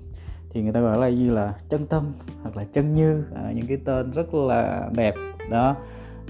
Thì 0.50 0.62
người 0.62 0.72
ta 0.72 0.80
gọi 0.80 0.98
là 0.98 1.08
như 1.08 1.30
là 1.30 1.54
chân 1.68 1.86
tâm 1.86 2.12
hoặc 2.42 2.56
là 2.56 2.64
chân 2.64 2.94
như 2.94 3.24
à, 3.34 3.52
những 3.54 3.66
cái 3.66 3.76
tên 3.84 4.10
rất 4.10 4.34
là 4.34 4.88
đẹp. 4.92 5.14
Đó. 5.50 5.76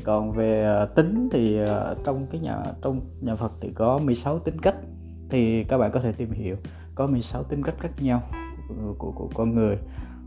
Còn 0.04 0.32
về 0.32 0.64
à, 0.64 0.84
tính 0.84 1.28
thì 1.32 1.58
à, 1.58 1.94
trong 2.04 2.26
cái 2.26 2.40
nhà 2.40 2.62
trong 2.82 3.00
nhà 3.20 3.34
Phật 3.34 3.52
thì 3.60 3.70
có 3.74 3.98
16 3.98 4.38
tính 4.38 4.60
cách. 4.60 4.76
Thì 5.30 5.64
các 5.64 5.78
bạn 5.78 5.90
có 5.92 6.00
thể 6.00 6.12
tìm 6.12 6.30
hiểu 6.30 6.56
có 6.94 7.06
16 7.06 7.42
tính 7.42 7.62
cách 7.62 7.74
khác 7.78 7.90
nhau 8.00 8.22
của, 8.68 8.94
của, 8.98 9.12
của 9.12 9.28
con 9.34 9.54
người. 9.54 9.78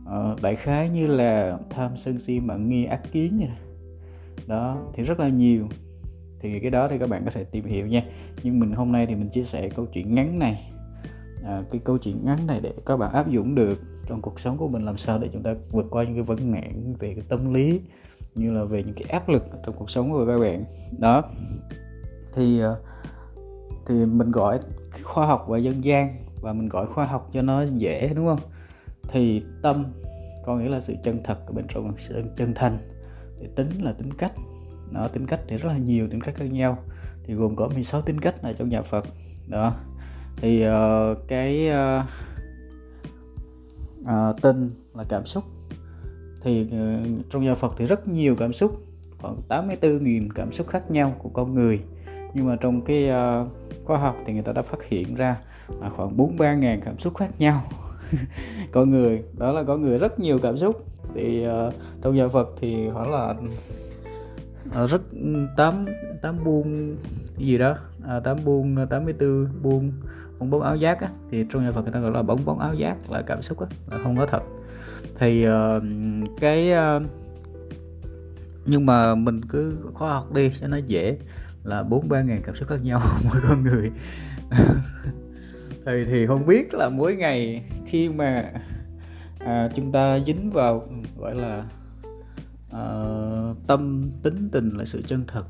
Ờ, 0.06 0.36
đại 0.42 0.56
khái 0.56 0.90
như 0.90 1.08
là 1.08 1.58
tham 1.70 1.92
sân 1.98 2.20
si 2.20 2.40
mạng 2.40 2.70
nghi 2.70 2.86
ác 2.86 3.02
kiến 3.12 3.38
như 3.38 3.46
này. 3.46 3.58
Đó 4.48 4.78
thì 4.94 5.04
rất 5.04 5.20
là 5.20 5.30
nhiều 5.30 5.68
thì 6.40 6.60
cái 6.60 6.72
đó 6.72 6.88
thì 6.88 6.98
các 6.98 7.10
bạn 7.10 7.26
có 7.26 7.32
thể 7.32 7.44
tìm 7.44 7.66
hiểu 7.66 7.88
nha. 7.88 8.04
Nhưng 8.44 8.60
mình 8.60 8.72
hôm 8.72 8.92
nay 8.92 9.06
thì 9.06 9.16
mình 9.16 9.30
chia 9.30 9.44
sẻ 9.44 9.70
câu 9.70 9.86
chuyện 9.86 10.16
ngắn 10.16 10.40
này. 10.40 10.72
À, 11.46 11.64
cái 11.72 11.82
câu 11.84 11.98
chuyện 11.98 12.26
ngắn 12.26 12.48
này 12.48 12.60
để 12.64 12.74
các 12.86 12.98
bạn 12.98 13.12
áp 13.14 13.30
dụng 13.30 13.56
được 13.56 13.80
trong 14.08 14.22
cuộc 14.22 14.40
sống 14.40 14.58
của 14.58 14.68
mình 14.68 14.86
làm 14.86 14.98
sao 14.98 15.20
để 15.20 15.30
chúng 15.34 15.44
ta 15.44 15.56
vượt 15.72 15.86
qua 15.90 16.04
những 16.04 16.14
cái 16.14 16.24
vấn 16.24 16.52
nạn 16.52 16.96
về 17.00 17.14
cái 17.14 17.24
tâm 17.30 17.54
lý 17.54 17.82
như 18.36 18.52
là 18.52 18.64
về 18.64 18.84
những 18.84 18.96
cái 18.96 19.10
áp 19.10 19.30
lực 19.30 19.46
trong 19.66 19.76
cuộc 19.78 19.90
sống 19.90 20.12
của 20.12 20.26
các 20.26 20.38
bạn. 20.38 20.66
Đó. 21.00 21.24
Thì 22.34 22.62
à, 22.62 22.76
thì 23.86 24.06
mình 24.06 24.32
gọi 24.32 24.60
khoa 25.04 25.28
học 25.28 25.46
và 25.48 25.58
dân 25.58 25.84
gian 25.84 26.16
và 26.42 26.54
mình 26.54 26.70
gọi 26.70 26.88
khoa 26.88 27.06
học 27.06 27.30
cho 27.34 27.42
nó 27.42 27.64
dễ 27.64 28.12
đúng 28.16 28.26
không? 28.26 28.40
Thì 29.08 29.44
tâm 29.62 29.86
có 30.46 30.56
nghĩa 30.56 30.70
là 30.70 30.80
sự 30.80 30.96
chân 31.04 31.20
thật 31.24 31.48
ở 31.48 31.54
bên 31.54 31.66
trong 31.68 31.94
sự 31.98 32.24
chân 32.36 32.54
thành. 32.54 32.78
Thì 33.40 33.48
tính 33.56 33.70
là 33.82 33.92
tính 33.92 34.14
cách 34.14 34.32
đó 34.92 35.08
tính 35.08 35.26
cách 35.26 35.40
thì 35.48 35.58
rất 35.58 35.70
là 35.70 35.78
nhiều 35.78 36.08
tính 36.08 36.22
cách 36.22 36.36
khác 36.36 36.46
nhau. 36.46 36.78
Thì 37.24 37.34
gồm 37.34 37.56
có 37.56 37.68
16 37.68 38.02
tính 38.02 38.20
cách 38.20 38.42
ở 38.42 38.54
trong 38.54 38.70
nhà 38.70 38.82
Phật. 38.82 39.06
Đó. 39.48 39.74
Thì 40.42 40.68
uh, 40.68 41.18
cái 41.28 41.70
ờ, 41.70 42.04
ờ, 44.06 44.30
uh, 44.30 44.36
uh, 44.36 44.42
tinh 44.42 44.72
là 44.96 45.04
cảm 45.10 45.26
xúc. 45.26 45.44
Thì 46.42 46.62
uh, 46.62 47.26
trong 47.30 47.44
nhà 47.44 47.56
Phật 47.56 47.74
thì 47.78 47.86
rất 47.86 48.08
nhiều 48.08 48.36
cảm 48.36 48.54
xúc 48.54 48.84
khoảng 49.22 49.42
84.000 49.50 50.28
cảm 50.36 50.52
xúc 50.52 50.68
khác 50.68 50.92
nhau 50.92 51.16
của 51.20 51.30
con 51.30 51.54
người. 51.54 51.80
Nhưng 52.34 52.48
mà 52.48 52.56
trong 52.56 52.82
cái 52.82 53.10
uh, 53.10 53.48
khoa 53.86 53.98
học 53.98 54.16
thì 54.26 54.34
người 54.34 54.44
ta 54.44 54.52
đã 54.52 54.62
phát 54.62 54.84
hiện 54.88 55.16
ra 55.16 55.38
là 55.82 55.90
khoảng 55.90 56.18
43.000 56.18 56.80
cảm 56.86 57.00
xúc 57.00 57.16
khác 57.16 57.30
nhau. 57.40 57.62
Con 58.72 58.90
người 58.90 59.24
đó 59.34 59.52
là 59.52 59.64
có 59.64 59.78
người 59.78 59.98
rất 59.98 60.20
nhiều 60.20 60.40
cảm 60.44 60.58
xúc. 60.58 60.86
Thì 61.16 61.48
uh, 61.48 61.74
trong 62.02 62.16
nhà 62.16 62.28
Phật 62.28 62.50
thì 62.60 62.90
khoảng 62.90 63.12
là 63.12 63.36
Ờ, 64.74 64.88
rất 64.88 65.02
ừ, 65.12 65.48
tám 65.58 65.86
tám 66.22 66.36
buông 66.44 66.98
gì 67.38 67.58
đó 67.58 67.76
à, 68.08 68.20
tám 68.20 68.38
buông 68.46 68.76
ờ, 68.76 68.86
84 68.86 69.48
buông 69.62 69.92
bong 70.40 70.50
bóng 70.50 70.62
áo 70.62 70.76
giác 70.76 71.02
á, 71.02 71.10
thì 71.32 71.46
trong 71.50 71.64
nhà 71.64 71.72
Phật 71.72 71.82
người 71.82 71.92
ta 71.92 72.00
gọi 72.00 72.12
là 72.12 72.22
bóng 72.22 72.46
bóng 72.46 72.60
áo 72.60 72.74
giác 72.74 73.12
là 73.12 73.22
cảm 73.22 73.42
xúc 73.42 73.60
á, 73.60 73.68
là 73.92 73.98
không 74.04 74.18
có 74.18 74.26
thật. 74.26 74.44
Thì 75.16 75.48
uh, 75.48 75.84
cái 76.40 76.72
uh, 76.74 77.04
nhưng 78.66 78.86
mà 78.86 79.16
mình 79.16 79.42
cứ 79.50 79.78
khoa 79.94 80.14
học 80.14 80.34
đi 80.34 80.52
cho 80.62 80.68
nó 80.68 80.78
dễ 80.78 81.18
là 81.64 81.84
bốn 81.84 82.10
ba 82.10 82.22
ngàn 82.22 82.42
cảm 82.44 82.56
xúc 82.56 82.68
khác 82.68 82.84
nhau 82.84 83.02
mỗi 83.24 83.42
con 83.50 83.64
người. 83.64 83.92
Thì 85.86 86.06
thì 86.06 86.28
không 86.28 86.46
biết 86.46 86.74
là 86.74 86.90
mỗi 86.90 87.16
ngày 87.16 87.64
khi 87.86 88.10
mà 88.10 88.52
à, 89.40 89.70
chúng 89.76 89.92
ta 89.92 90.20
dính 90.26 90.52
vào 90.52 90.88
gọi 91.18 91.36
là 91.36 91.64
uh, 92.70 93.58
tâm 93.68 94.12
tính 94.24 94.50
tình 94.52 94.70
là 94.70 94.86
sự 94.86 95.02
chân 95.08 95.24
thật 95.28 95.46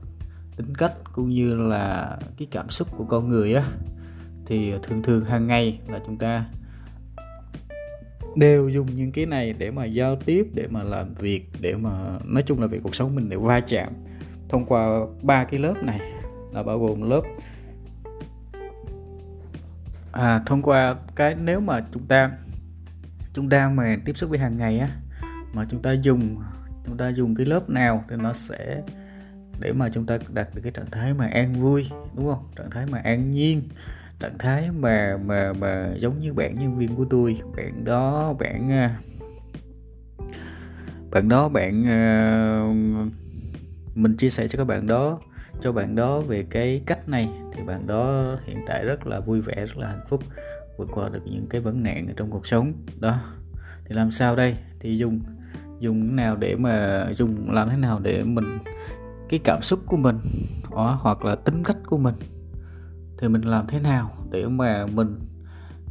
tính 0.56 0.76
cách 0.76 0.94
cũng 1.14 1.30
như 1.30 1.56
là 1.56 2.18
cái 2.38 2.48
cảm 2.52 2.70
xúc 2.70 2.88
của 2.98 3.06
con 3.06 3.30
người 3.30 3.54
á. 3.54 3.64
Thì 4.46 4.74
thường 4.84 5.04
thường 5.04 5.26
hàng 5.26 5.48
ngày 5.48 5.80
là 5.88 6.00
chúng 6.06 6.18
ta 6.18 6.46
đều 8.36 8.70
dùng 8.70 8.96
những 8.96 9.12
cái 9.12 9.26
này 9.26 9.54
để 9.54 9.72
mà 9.72 9.86
giao 9.86 10.16
tiếp 10.16 10.48
để 10.54 10.68
mà 10.70 10.84
làm 10.84 11.14
việc 11.14 11.50
để 11.62 11.76
mà 11.76 11.92
nói 12.26 12.44
chung 12.44 12.62
là 12.62 12.68
về 12.68 12.80
cuộc 12.84 12.96
sống 12.96 13.16
mình 13.16 13.30
để 13.30 13.38
va 13.38 13.60
chạm 13.60 13.94
thông 14.50 14.66
qua 14.66 15.00
ba 15.22 15.44
cái 15.44 15.60
lớp 15.60 15.74
này 15.84 16.00
là 16.54 16.64
bao 16.64 16.80
gồm 16.80 17.10
lớp 17.10 17.22
à 20.12 20.44
thông 20.46 20.62
qua 20.62 20.96
cái 21.16 21.36
nếu 21.36 21.60
mà 21.60 21.86
chúng 21.92 22.06
ta 22.06 22.32
chúng 23.34 23.50
ta 23.50 23.70
mà 23.70 23.98
tiếp 24.06 24.18
xúc 24.18 24.30
với 24.30 24.40
hàng 24.40 24.58
ngày 24.58 24.80
á 24.80 24.90
mà 25.54 25.66
chúng 25.70 25.82
ta 25.82 25.92
dùng 25.92 26.38
chúng 26.88 26.98
ta 26.98 27.10
dùng 27.10 27.36
cái 27.36 27.46
lớp 27.46 27.70
nào 27.70 28.04
thì 28.10 28.16
nó 28.16 28.34
sẽ, 28.34 28.82
để 29.60 29.74
mà 29.74 29.90
chúng 29.90 30.06
ta 30.06 30.18
đạt 30.34 30.56
được 30.56 30.62
cái 30.62 30.72
trạng 30.72 30.92
thái 30.92 31.14
mà 31.14 31.28
an 31.28 31.54
vui, 31.54 31.90
đúng 32.16 32.26
không? 32.26 32.44
Trạng 32.56 32.70
thái 32.70 32.86
mà 32.86 33.02
an 33.04 33.32
nhiên, 33.32 33.62
trạng 34.20 34.38
thái 34.38 34.72
mà 34.72 35.18
mà 35.26 35.54
mà 35.54 35.94
giống 35.98 36.20
như 36.20 36.34
bạn 36.34 36.60
nhân 36.60 36.78
viên 36.78 36.96
của 36.96 37.06
tôi. 37.10 37.42
Bạn 37.58 37.84
đó, 37.84 38.34
bạn 38.40 38.72
à, 38.72 39.00
bạn 41.12 41.30
đó, 41.30 41.50
bạn 41.50 41.88
à, 41.88 42.62
mình 43.96 44.18
chia 44.18 44.30
sẻ 44.30 44.48
cho 44.48 44.58
các 44.58 44.66
bạn 44.66 44.88
đó, 44.88 45.20
cho 45.62 45.72
bạn 45.72 45.96
đó 45.96 46.20
về 46.20 46.46
cái 46.50 46.82
cách 46.86 47.10
này. 47.10 47.30
Thì 47.54 47.64
bạn 47.64 47.88
đó 47.88 48.36
hiện 48.46 48.58
tại 48.68 48.86
rất 48.86 49.08
là 49.08 49.20
vui 49.20 49.42
vẻ, 49.42 49.56
rất 49.56 49.78
là 49.78 49.88
hạnh 49.88 50.06
phúc, 50.08 50.24
vượt 50.78 50.90
qua 50.94 51.10
được 51.10 51.22
những 51.26 51.48
cái 51.50 51.62
vấn 51.62 51.84
nạn 51.84 52.08
ở 52.08 52.14
trong 52.18 52.30
cuộc 52.30 52.48
sống. 52.48 52.74
Đó. 53.00 53.20
Thì 53.86 53.96
làm 53.96 54.12
sao 54.12 54.36
đây? 54.36 54.56
Thì 54.80 54.98
dùng 54.98 55.20
dùng 55.80 56.16
nào 56.16 56.36
để 56.36 56.56
mà 56.56 57.06
dùng, 57.14 57.52
làm 57.52 57.70
thế 57.70 57.78
nào 57.78 58.00
để 58.00 58.24
mình, 58.24 58.58
cái 59.30 59.40
cảm 59.44 59.62
xúc 59.62 59.80
của 59.86 59.98
mình 59.98 60.20
hoặc 60.72 61.26
là 61.26 61.36
tính 61.36 61.64
cách 61.64 61.78
của 61.86 61.98
mình, 61.98 62.16
thì 63.18 63.28
mình 63.28 63.42
làm 63.42 63.68
thế 63.68 63.80
nào 63.80 64.12
để 64.32 64.48
mà 64.48 64.86
mình 64.86 65.20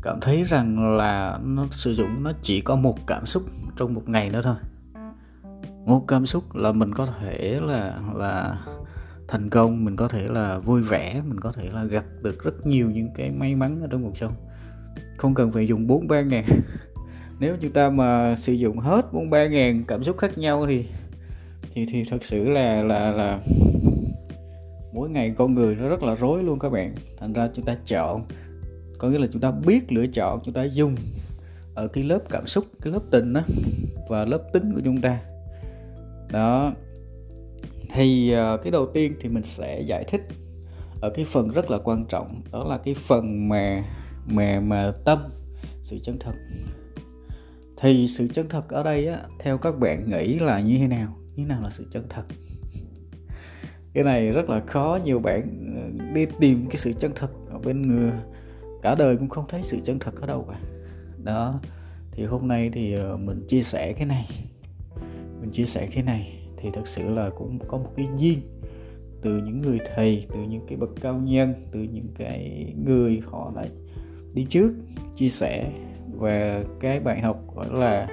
cảm 0.02 0.20
thấy 0.20 0.44
rằng 0.44 0.96
là 0.96 1.38
nó 1.44 1.66
sử 1.70 1.94
dụng, 1.94 2.22
nó 2.22 2.32
chỉ 2.42 2.60
có 2.60 2.76
một 2.76 3.06
cảm 3.06 3.26
xúc 3.26 3.42
trong 3.76 3.94
một 3.94 4.08
ngày 4.08 4.30
nữa 4.30 4.40
thôi. 4.44 4.54
Một 5.86 6.04
cảm 6.08 6.26
xúc 6.26 6.54
là 6.54 6.72
mình 6.72 6.94
có 6.94 7.06
thể 7.20 7.60
là 7.60 8.00
là 8.14 8.58
thành 9.28 9.50
công, 9.50 9.84
mình 9.84 9.96
có 9.96 10.08
thể 10.08 10.28
là 10.28 10.58
vui 10.58 10.82
vẻ, 10.82 11.22
mình 11.26 11.40
có 11.40 11.52
thể 11.52 11.68
là 11.72 11.84
gặp 11.84 12.04
được 12.22 12.44
rất 12.44 12.66
nhiều 12.66 12.90
những 12.90 13.08
cái 13.14 13.30
may 13.30 13.54
mắn 13.54 13.80
ở 13.80 13.86
trong 13.90 14.02
cuộc 14.02 14.16
sống. 14.16 14.32
Không 15.16 15.34
cần 15.34 15.52
phải 15.52 15.66
dùng 15.66 15.86
bốn 15.86 16.08
ba 16.08 16.20
ngàn 16.22 16.44
nếu 17.40 17.56
chúng 17.60 17.72
ta 17.72 17.90
mà 17.90 18.36
sử 18.36 18.52
dụng 18.52 18.78
hết 18.78 19.12
bốn 19.12 19.30
ba 19.30 19.46
ngàn 19.46 19.84
cảm 19.88 20.02
xúc 20.02 20.18
khác 20.18 20.38
nhau 20.38 20.66
thì 20.66 20.84
thì 21.74 21.86
thì 21.90 22.04
thật 22.04 22.24
sự 22.24 22.48
là 22.48 22.82
là 22.82 23.12
là 23.12 23.40
mỗi 24.92 25.10
ngày 25.10 25.34
con 25.36 25.54
người 25.54 25.76
nó 25.76 25.88
rất 25.88 26.02
là 26.02 26.14
rối 26.14 26.42
luôn 26.42 26.58
các 26.58 26.68
bạn. 26.68 26.94
Thành 27.18 27.32
ra 27.32 27.48
chúng 27.54 27.64
ta 27.64 27.76
chọn, 27.86 28.24
có 28.98 29.08
nghĩa 29.08 29.18
là 29.18 29.26
chúng 29.26 29.42
ta 29.42 29.50
biết 29.50 29.92
lựa 29.92 30.06
chọn, 30.06 30.40
chúng 30.44 30.54
ta 30.54 30.64
dùng 30.64 30.94
ở 31.74 31.88
cái 31.88 32.04
lớp 32.04 32.18
cảm 32.30 32.46
xúc, 32.46 32.64
cái 32.82 32.92
lớp 32.92 33.02
tình 33.10 33.32
đó 33.32 33.40
và 34.08 34.24
lớp 34.24 34.42
tính 34.52 34.72
của 34.74 34.80
chúng 34.84 35.00
ta. 35.00 35.20
Đó. 36.32 36.72
Thì 37.94 38.32
ờ, 38.32 38.56
cái 38.56 38.70
đầu 38.70 38.86
tiên 38.86 39.12
thì 39.20 39.28
mình 39.28 39.44
sẽ 39.44 39.80
giải 39.80 40.04
thích 40.04 40.20
ở 41.00 41.10
cái 41.10 41.24
phần 41.24 41.48
rất 41.48 41.70
là 41.70 41.78
quan 41.84 42.04
trọng, 42.04 42.42
đó 42.52 42.64
là 42.64 42.78
cái 42.78 42.94
phần 42.94 43.48
mà 43.48 43.84
mà 44.26 44.60
mà 44.60 44.92
tâm, 45.04 45.18
sự 45.82 45.98
chân 46.02 46.18
thật 46.18 46.34
thì 47.76 48.06
sự 48.08 48.28
chân 48.28 48.48
thật 48.48 48.68
ở 48.68 48.82
đây 48.82 49.06
á, 49.06 49.22
theo 49.38 49.58
các 49.58 49.78
bạn 49.78 50.10
nghĩ 50.10 50.38
là 50.38 50.60
như 50.60 50.78
thế 50.78 50.86
nào? 50.86 51.16
Như 51.34 51.44
thế 51.44 51.48
nào 51.48 51.62
là 51.62 51.70
sự 51.70 51.86
chân 51.90 52.06
thật? 52.08 52.24
Cái 53.92 54.04
này 54.04 54.30
rất 54.30 54.50
là 54.50 54.62
khó, 54.66 54.98
nhiều 55.04 55.18
bạn 55.18 55.72
ờ, 55.76 56.04
đi 56.14 56.26
tìm 56.40 56.66
cái 56.66 56.76
sự 56.76 56.92
chân 56.92 57.12
thật 57.14 57.30
ở 57.50 57.58
bên 57.58 57.88
người. 57.88 58.12
Cả 58.82 58.94
đời 58.94 59.16
cũng 59.16 59.28
không 59.28 59.44
thấy 59.48 59.60
sự 59.62 59.80
chân 59.84 59.98
thật 59.98 60.20
ở 60.20 60.26
đâu 60.26 60.46
cả. 60.50 60.60
Đó, 61.24 61.60
thì 62.12 62.24
hôm 62.24 62.48
nay 62.48 62.70
thì 62.72 62.92
ờ, 62.92 63.16
mình 63.16 63.46
chia 63.48 63.62
sẻ 63.62 63.92
cái 63.92 64.06
này. 64.06 64.28
Mình 65.40 65.50
chia 65.52 65.64
sẻ 65.64 65.88
cái 65.94 66.02
này 66.02 66.48
thì 66.56 66.70
thật 66.72 66.86
sự 66.88 67.10
là 67.10 67.30
cũng 67.30 67.58
có 67.68 67.78
một 67.78 67.92
cái 67.96 68.08
duyên 68.16 68.38
từ 69.22 69.36
những 69.36 69.62
người 69.62 69.78
thầy, 69.94 70.26
từ 70.32 70.42
những 70.42 70.66
cái 70.68 70.76
bậc 70.76 70.90
cao 71.00 71.14
nhân, 71.14 71.54
từ 71.72 71.82
những 71.82 72.08
cái 72.18 72.72
người 72.84 73.22
họ 73.26 73.52
đã 73.56 73.66
đi 74.34 74.46
trước, 74.50 74.74
chia 75.16 75.30
sẻ 75.30 75.72
và 76.16 76.62
cái 76.80 77.00
bài 77.00 77.20
học 77.20 77.40
gọi 77.56 77.66
là 77.70 78.06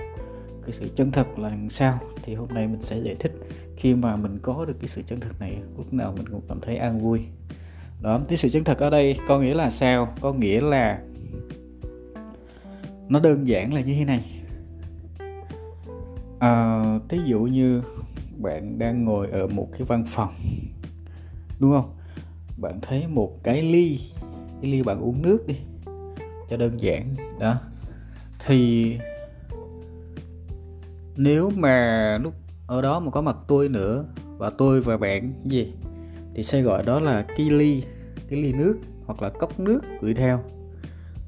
cái 0.62 0.72
sự 0.72 0.90
chân 0.96 1.12
thật 1.12 1.40
là 1.40 1.58
sao. 1.70 2.00
Thì 2.24 2.36
hôm 2.36 2.50
nay 2.50 2.68
mình 2.68 2.82
sẽ 2.82 2.98
giải 2.98 3.16
thích 3.20 3.32
khi 3.78 3.96
mà 3.96 4.16
mình 4.16 4.40
có 4.42 4.66
được 4.66 4.76
cái 4.80 4.88
sự 4.88 5.02
chân 5.08 5.20
thật 5.20 5.40
này 5.40 5.58
lúc 5.78 5.94
nào 5.94 6.14
mình 6.18 6.30
cũng 6.30 6.42
cảm 6.50 6.60
thấy 6.62 6.78
an 6.78 7.00
vui. 7.02 7.22
Đó 8.02 8.20
cái 8.30 8.38
sự 8.38 8.50
chân 8.50 8.64
thật 8.64 8.78
ở 8.78 8.90
đây 8.90 9.18
có 9.28 9.40
nghĩa 9.40 9.54
là 9.54 9.70
sao? 9.70 10.14
Có 10.22 10.34
nghĩa 10.34 10.62
là 10.62 11.00
nó 13.10 13.20
đơn 13.20 13.48
giản 13.48 13.74
là 13.74 13.82
như 13.82 13.96
thế 13.96 14.06
này. 14.06 14.26
À, 16.40 16.84
thí 17.10 17.20
dụ 17.26 17.40
như 17.40 17.82
bạn 18.38 18.80
đang 18.80 19.06
ngồi 19.06 19.28
ở 19.32 19.48
một 19.48 19.68
cái 19.72 19.82
văn 19.88 20.04
phòng 20.08 20.34
đúng 21.60 21.72
không? 21.72 21.90
Bạn 22.58 22.80
thấy 22.82 23.08
một 23.08 23.44
cái 23.44 23.62
ly 23.62 24.00
cái 24.62 24.72
ly 24.72 24.84
bạn 24.84 25.00
uống 25.00 25.22
nước 25.22 25.48
đi 25.48 25.56
cho 26.50 26.58
đơn 26.58 26.82
giản 26.82 27.16
đó 27.40 27.56
thì 28.46 28.98
nếu 31.16 31.50
mà 31.50 32.18
lúc 32.24 32.34
ở 32.68 32.82
đó 32.82 33.00
mà 33.00 33.12
có 33.12 33.22
mặt 33.22 33.38
tôi 33.48 33.70
nữa 33.70 34.06
và 34.38 34.50
tôi 34.50 34.82
và 34.82 34.98
bạn 34.98 35.34
gì 35.46 35.74
thì 36.36 36.44
sẽ 36.44 36.62
gọi 36.62 36.84
đó 36.84 37.00
là 37.00 37.22
cái 37.38 37.50
ly 37.50 37.84
cái 38.30 38.42
ly 38.42 38.54
nước 38.54 38.78
hoặc 39.06 39.22
là 39.22 39.30
cốc 39.30 39.60
nước 39.60 39.80
gửi 40.02 40.14
theo. 40.14 40.40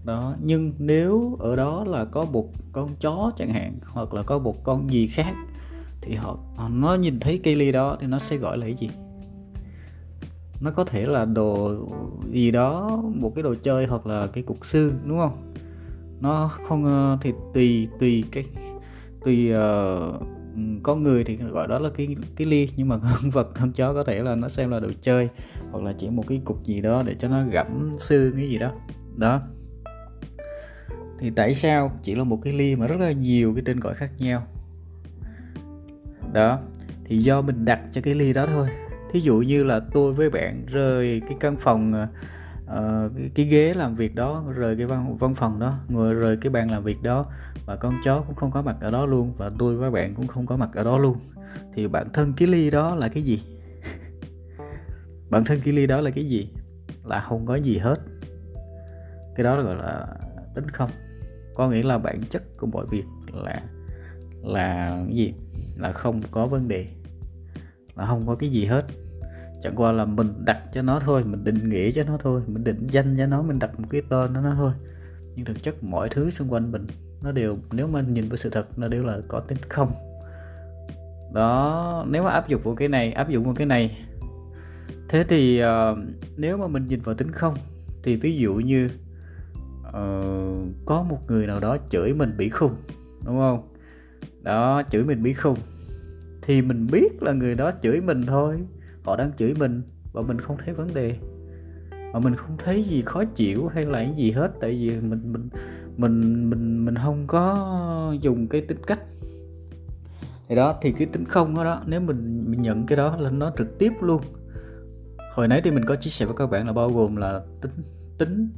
Đó 0.04 0.36
nhưng 0.42 0.74
nếu 0.80 1.38
ở 1.40 1.56
đó 1.56 1.84
là 1.88 2.06
có 2.06 2.26
một 2.26 2.50
con 2.72 2.96
chó 3.00 3.32
chẳng 3.38 3.50
hạn 3.50 3.74
hoặc 3.86 4.14
là 4.14 4.24
có 4.24 4.40
một 4.40 4.64
con 4.64 4.92
gì 4.92 5.08
khác 5.08 5.34
thì 6.02 6.16
họ, 6.16 6.38
nó 6.70 6.96
nhìn 6.96 7.20
thấy 7.20 7.40
cây 7.44 7.56
ly 7.56 7.72
đó 7.72 7.98
thì 8.00 8.08
nó 8.08 8.20
sẽ 8.20 8.38
gọi 8.38 8.58
là 8.58 8.66
cái 8.66 8.76
gì? 8.80 8.90
Nó 10.62 10.72
có 10.72 10.84
thể 10.84 11.06
là 11.06 11.26
đồ 11.26 11.76
gì 12.32 12.52
đó 12.52 13.02
một 13.16 13.36
cái 13.36 13.44
đồ 13.44 13.56
chơi 13.64 13.86
hoặc 13.86 14.08
là 14.08 14.28
cái 14.28 14.44
cục 14.44 14.66
xương 14.66 14.94
đúng 15.06 15.18
không? 15.18 15.34
Nó 16.26 16.48
không 16.48 16.86
ờ, 16.86 17.18
thì 17.22 17.34
tùy 17.54 17.88
tùy 18.00 18.24
cái 18.32 18.46
tùy 19.24 19.52
uh, 19.54 20.24
có 20.84 20.96
người 20.96 21.24
thì 21.24 21.38
gọi 21.38 21.68
đó 21.68 21.80
là 21.80 21.90
cái 21.98 22.16
cái 22.36 22.48
ly 22.48 22.70
nhưng 22.76 22.88
mà 22.88 22.98
con 22.98 23.30
vật 23.32 23.48
con 23.60 23.72
chó 23.72 23.94
có 23.94 24.04
thể 24.04 24.24
là 24.24 24.36
nó 24.36 24.48
xem 24.48 24.70
là 24.70 24.80
đồ 24.80 24.90
chơi 25.02 25.30
hoặc 25.72 25.84
là 25.84 25.94
chỉ 25.98 26.10
một 26.10 26.24
cái 26.28 26.42
cục 26.46 26.64
gì 26.64 26.82
đó 26.82 27.04
để 27.06 27.16
cho 27.20 27.28
nó 27.28 27.44
gẫm 27.52 27.92
xương 27.98 28.34
cái 28.36 28.50
gì 28.50 28.58
đó. 28.58 28.72
Đó. 29.18 29.42
Thì 31.20 31.32
tại 31.36 31.54
sao 31.54 31.92
chỉ 32.04 32.16
là 32.16 32.24
một 32.24 32.40
cái 32.44 32.54
ly 32.54 32.76
mà 32.76 32.88
rất 32.88 33.00
là 33.00 33.12
nhiều 33.12 33.54
cái 33.54 33.64
tên 33.66 33.80
gọi 33.80 33.94
khác 33.94 34.12
nhau? 34.18 34.48
Đó. 36.34 36.60
Thì 37.06 37.18
do 37.18 37.42
mình 37.42 37.66
đặt 37.66 37.80
cho 37.92 38.02
cái 38.02 38.16
ly 38.16 38.34
đó 38.34 38.46
thôi. 38.46 38.68
Thí 39.12 39.20
dụ 39.20 39.38
như 39.38 39.64
là 39.64 39.80
tôi 39.94 40.14
với 40.14 40.30
bạn 40.30 40.66
rời 40.68 41.22
cái 41.28 41.38
căn 41.40 41.56
phòng 41.58 41.94
ờ, 41.94 42.08
uh, 42.66 43.12
cái, 43.16 43.32
cái 43.36 43.46
ghế 43.46 43.74
làm 43.74 43.96
việc 43.96 44.16
đó 44.16 44.44
rời 44.56 44.76
cái 44.76 44.86
văn 44.86 45.18
văn 45.18 45.36
phòng 45.36 45.60
đó 45.60 45.80
người 45.88 46.14
rời 46.14 46.38
cái 46.38 46.50
bàn 46.50 46.72
làm 46.72 46.84
việc 46.84 47.04
đó 47.04 47.26
và 47.66 47.76
con 47.76 47.94
chó 48.04 48.22
cũng 48.22 48.36
không 48.36 48.52
có 48.52 48.62
mặt 48.62 48.76
ở 48.82 48.92
đó 48.92 49.06
luôn 49.06 49.34
và 49.38 49.52
tôi 49.60 49.78
với 49.78 49.92
bạn 49.92 50.16
cũng 50.16 50.28
không 50.28 50.46
có 50.46 50.58
mặt 50.58 50.70
ở 50.74 50.84
đó 50.84 50.98
luôn. 50.98 51.18
Thì 51.74 51.88
bản 51.88 52.08
thân 52.14 52.34
cái 52.38 52.48
ly 52.48 52.70
đó 52.70 52.96
là 52.96 53.08
cái 53.08 53.24
gì? 53.24 53.44
Bản 55.30 55.46
thân 55.46 55.62
cái 55.64 55.74
ly 55.74 55.88
đó 55.88 56.02
là 56.02 56.10
cái 56.10 56.26
gì? 56.26 56.50
Là 57.04 57.20
không 57.20 57.46
có 57.46 57.56
gì 57.56 57.78
hết. 57.78 58.00
Cái 59.36 59.44
đó 59.44 59.62
gọi 59.62 59.76
là 59.76 60.08
tính 60.56 60.70
không. 60.70 60.90
Có 61.56 61.70
nghĩa 61.70 61.84
là 61.84 61.98
bản 61.98 62.22
chất 62.30 62.44
của 62.58 62.68
mọi 62.68 62.86
việc 62.90 63.04
là 63.34 63.62
là 64.44 64.90
cái 65.06 65.16
gì? 65.16 65.34
Là 65.78 65.92
không 65.92 66.22
có 66.32 66.46
vấn 66.46 66.68
đề. 66.68 66.88
Là 67.96 68.06
không 68.06 68.28
có 68.28 68.36
cái 68.36 68.50
gì 68.50 68.66
hết 68.66 68.86
chẳng 69.66 69.76
qua 69.76 69.92
là 69.92 70.06
mình 70.06 70.34
đặt 70.46 70.62
cho 70.74 70.82
nó 70.82 71.00
thôi 71.00 71.24
mình 71.26 71.44
định 71.44 71.70
nghĩa 71.70 71.92
cho 71.92 72.04
nó 72.04 72.18
thôi 72.24 72.42
mình 72.48 72.64
định 72.64 72.88
danh 72.92 73.18
cho 73.18 73.26
nó 73.26 73.42
mình 73.42 73.60
đặt 73.60 73.80
một 73.80 73.88
cái 73.90 74.02
tên 74.10 74.34
cho 74.34 74.42
nó 74.42 74.54
thôi. 74.58 74.72
Nhưng 75.36 75.46
thực 75.46 75.64
chất 75.64 75.84
mọi 75.84 76.10
thứ 76.10 76.30
xung 76.30 76.54
quanh 76.54 76.72
mình 76.72 76.88
nó 77.24 77.32
đều 77.32 77.58
nếu 77.72 77.88
mà 77.88 78.02
nhìn 78.02 78.30
vào 78.30 78.38
sự 78.38 78.50
thật 78.50 78.80
nó 78.80 78.88
đều 78.88 79.04
là 79.06 79.20
có 79.28 79.40
tính 79.40 79.58
không. 79.70 79.92
Đó 81.34 82.06
nếu 82.10 82.24
mà 82.24 82.32
áp 82.32 82.48
dụng 82.48 82.62
vào 82.64 82.76
cái 82.76 82.88
này 82.88 83.12
áp 83.12 83.30
dụng 83.30 83.44
vào 83.44 83.54
cái 83.54 83.66
này. 83.66 83.98
Thế 85.10 85.24
thì 85.24 85.64
uh, 85.64 85.98
nếu 86.38 86.58
mà 86.58 86.68
mình 86.68 86.88
nhìn 86.88 87.00
vào 87.02 87.16
tính 87.16 87.32
không 87.32 87.56
thì 88.04 88.16
ví 88.16 88.38
dụ 88.38 88.54
như 88.54 88.90
uh, 89.88 90.68
có 90.86 91.04
một 91.10 91.20
người 91.28 91.48
nào 91.48 91.60
đó 91.60 91.78
chửi 91.90 92.14
mình 92.14 92.34
bị 92.38 92.50
khùng 92.50 92.76
đúng 93.26 93.38
không? 93.38 93.74
Đó 94.42 94.82
chửi 94.92 95.04
mình 95.04 95.24
bị 95.24 95.34
khùng 95.34 95.58
thì 96.42 96.62
mình 96.62 96.88
biết 96.92 97.24
là 97.24 97.32
người 97.32 97.56
đó 97.56 97.72
chửi 97.84 98.02
mình 98.02 98.26
thôi 98.26 98.58
họ 99.06 99.16
đang 99.16 99.32
chửi 99.38 99.54
mình 99.54 99.82
và 100.14 100.22
mình 100.22 100.42
không 100.42 100.58
thấy 100.66 100.74
vấn 100.74 100.94
đề. 100.94 101.16
Mà 102.14 102.20
mình 102.20 102.36
không 102.36 102.58
thấy 102.58 102.84
gì 102.84 103.02
khó 103.02 103.24
chịu 103.26 103.68
hay 103.68 103.86
là 103.86 104.00
cái 104.00 104.14
gì 104.16 104.32
hết 104.32 104.52
tại 104.62 104.72
vì 104.72 104.90
mình 104.90 105.34
mình 105.34 105.50
mình 105.98 106.50
mình 106.50 106.86
mình 106.86 106.96
không 106.96 107.28
có 107.28 108.16
dùng 108.22 108.48
cái 108.48 108.62
tính 108.62 108.78
cách. 108.88 109.00
Thì 110.48 110.56
đó 110.56 110.76
thì 110.82 110.92
cái 110.92 111.08
tính 111.08 111.26
không 111.26 111.56
đó, 111.56 111.64
đó 111.64 111.82
nếu 111.86 112.02
mình, 112.02 112.44
mình 112.48 112.62
nhận 112.62 112.86
cái 112.86 112.98
đó 112.98 113.18
là 113.20 113.32
nó 113.32 113.52
trực 113.58 113.78
tiếp 113.80 113.94
luôn. 114.02 114.22
Hồi 115.34 115.48
nãy 115.48 115.62
thì 115.64 115.72
mình 115.72 115.86
có 115.86 115.96
chia 115.96 116.10
sẻ 116.10 116.26
với 116.26 116.36
các 116.38 116.50
bạn 116.50 116.68
là 116.68 116.74
bao 116.74 116.90
gồm 116.90 117.16
là 117.16 117.42
tính 117.62 117.72
tính 118.18 118.50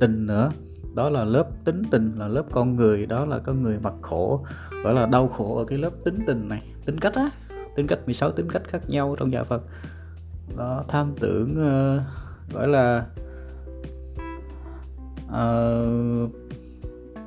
tình 0.00 0.26
nữa. 0.26 0.52
Đó 0.94 1.10
là 1.10 1.24
lớp 1.24 1.48
tính 1.64 1.82
tình 1.90 2.12
là 2.16 2.28
lớp 2.28 2.44
con 2.52 2.76
người 2.76 3.06
đó 3.06 3.24
là 3.24 3.38
con 3.38 3.62
người 3.62 3.78
mặc 3.82 3.94
khổ 4.02 4.44
gọi 4.84 4.94
là 4.94 5.06
đau 5.06 5.28
khổ 5.28 5.56
ở 5.56 5.64
cái 5.64 5.78
lớp 5.78 5.90
tính 6.04 6.18
tình 6.26 6.48
này 6.48 6.62
tính 6.86 6.98
cách 6.98 7.14
á 7.14 7.30
tính 7.76 7.86
cách 7.86 7.98
16 8.04 8.32
tính 8.32 8.50
cách 8.50 8.62
khác 8.68 8.90
nhau 8.90 9.16
trong 9.18 9.30
nhà 9.30 9.44
Phật. 9.44 9.62
Đó 10.56 10.84
tham 10.88 11.14
tưởng 11.20 11.52
uh, 11.52 12.02
gọi 12.52 12.68
là 12.68 13.06
uh, 15.26 16.30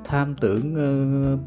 tham 0.04 0.36
tưởng 0.36 0.74
uh, 0.74 1.40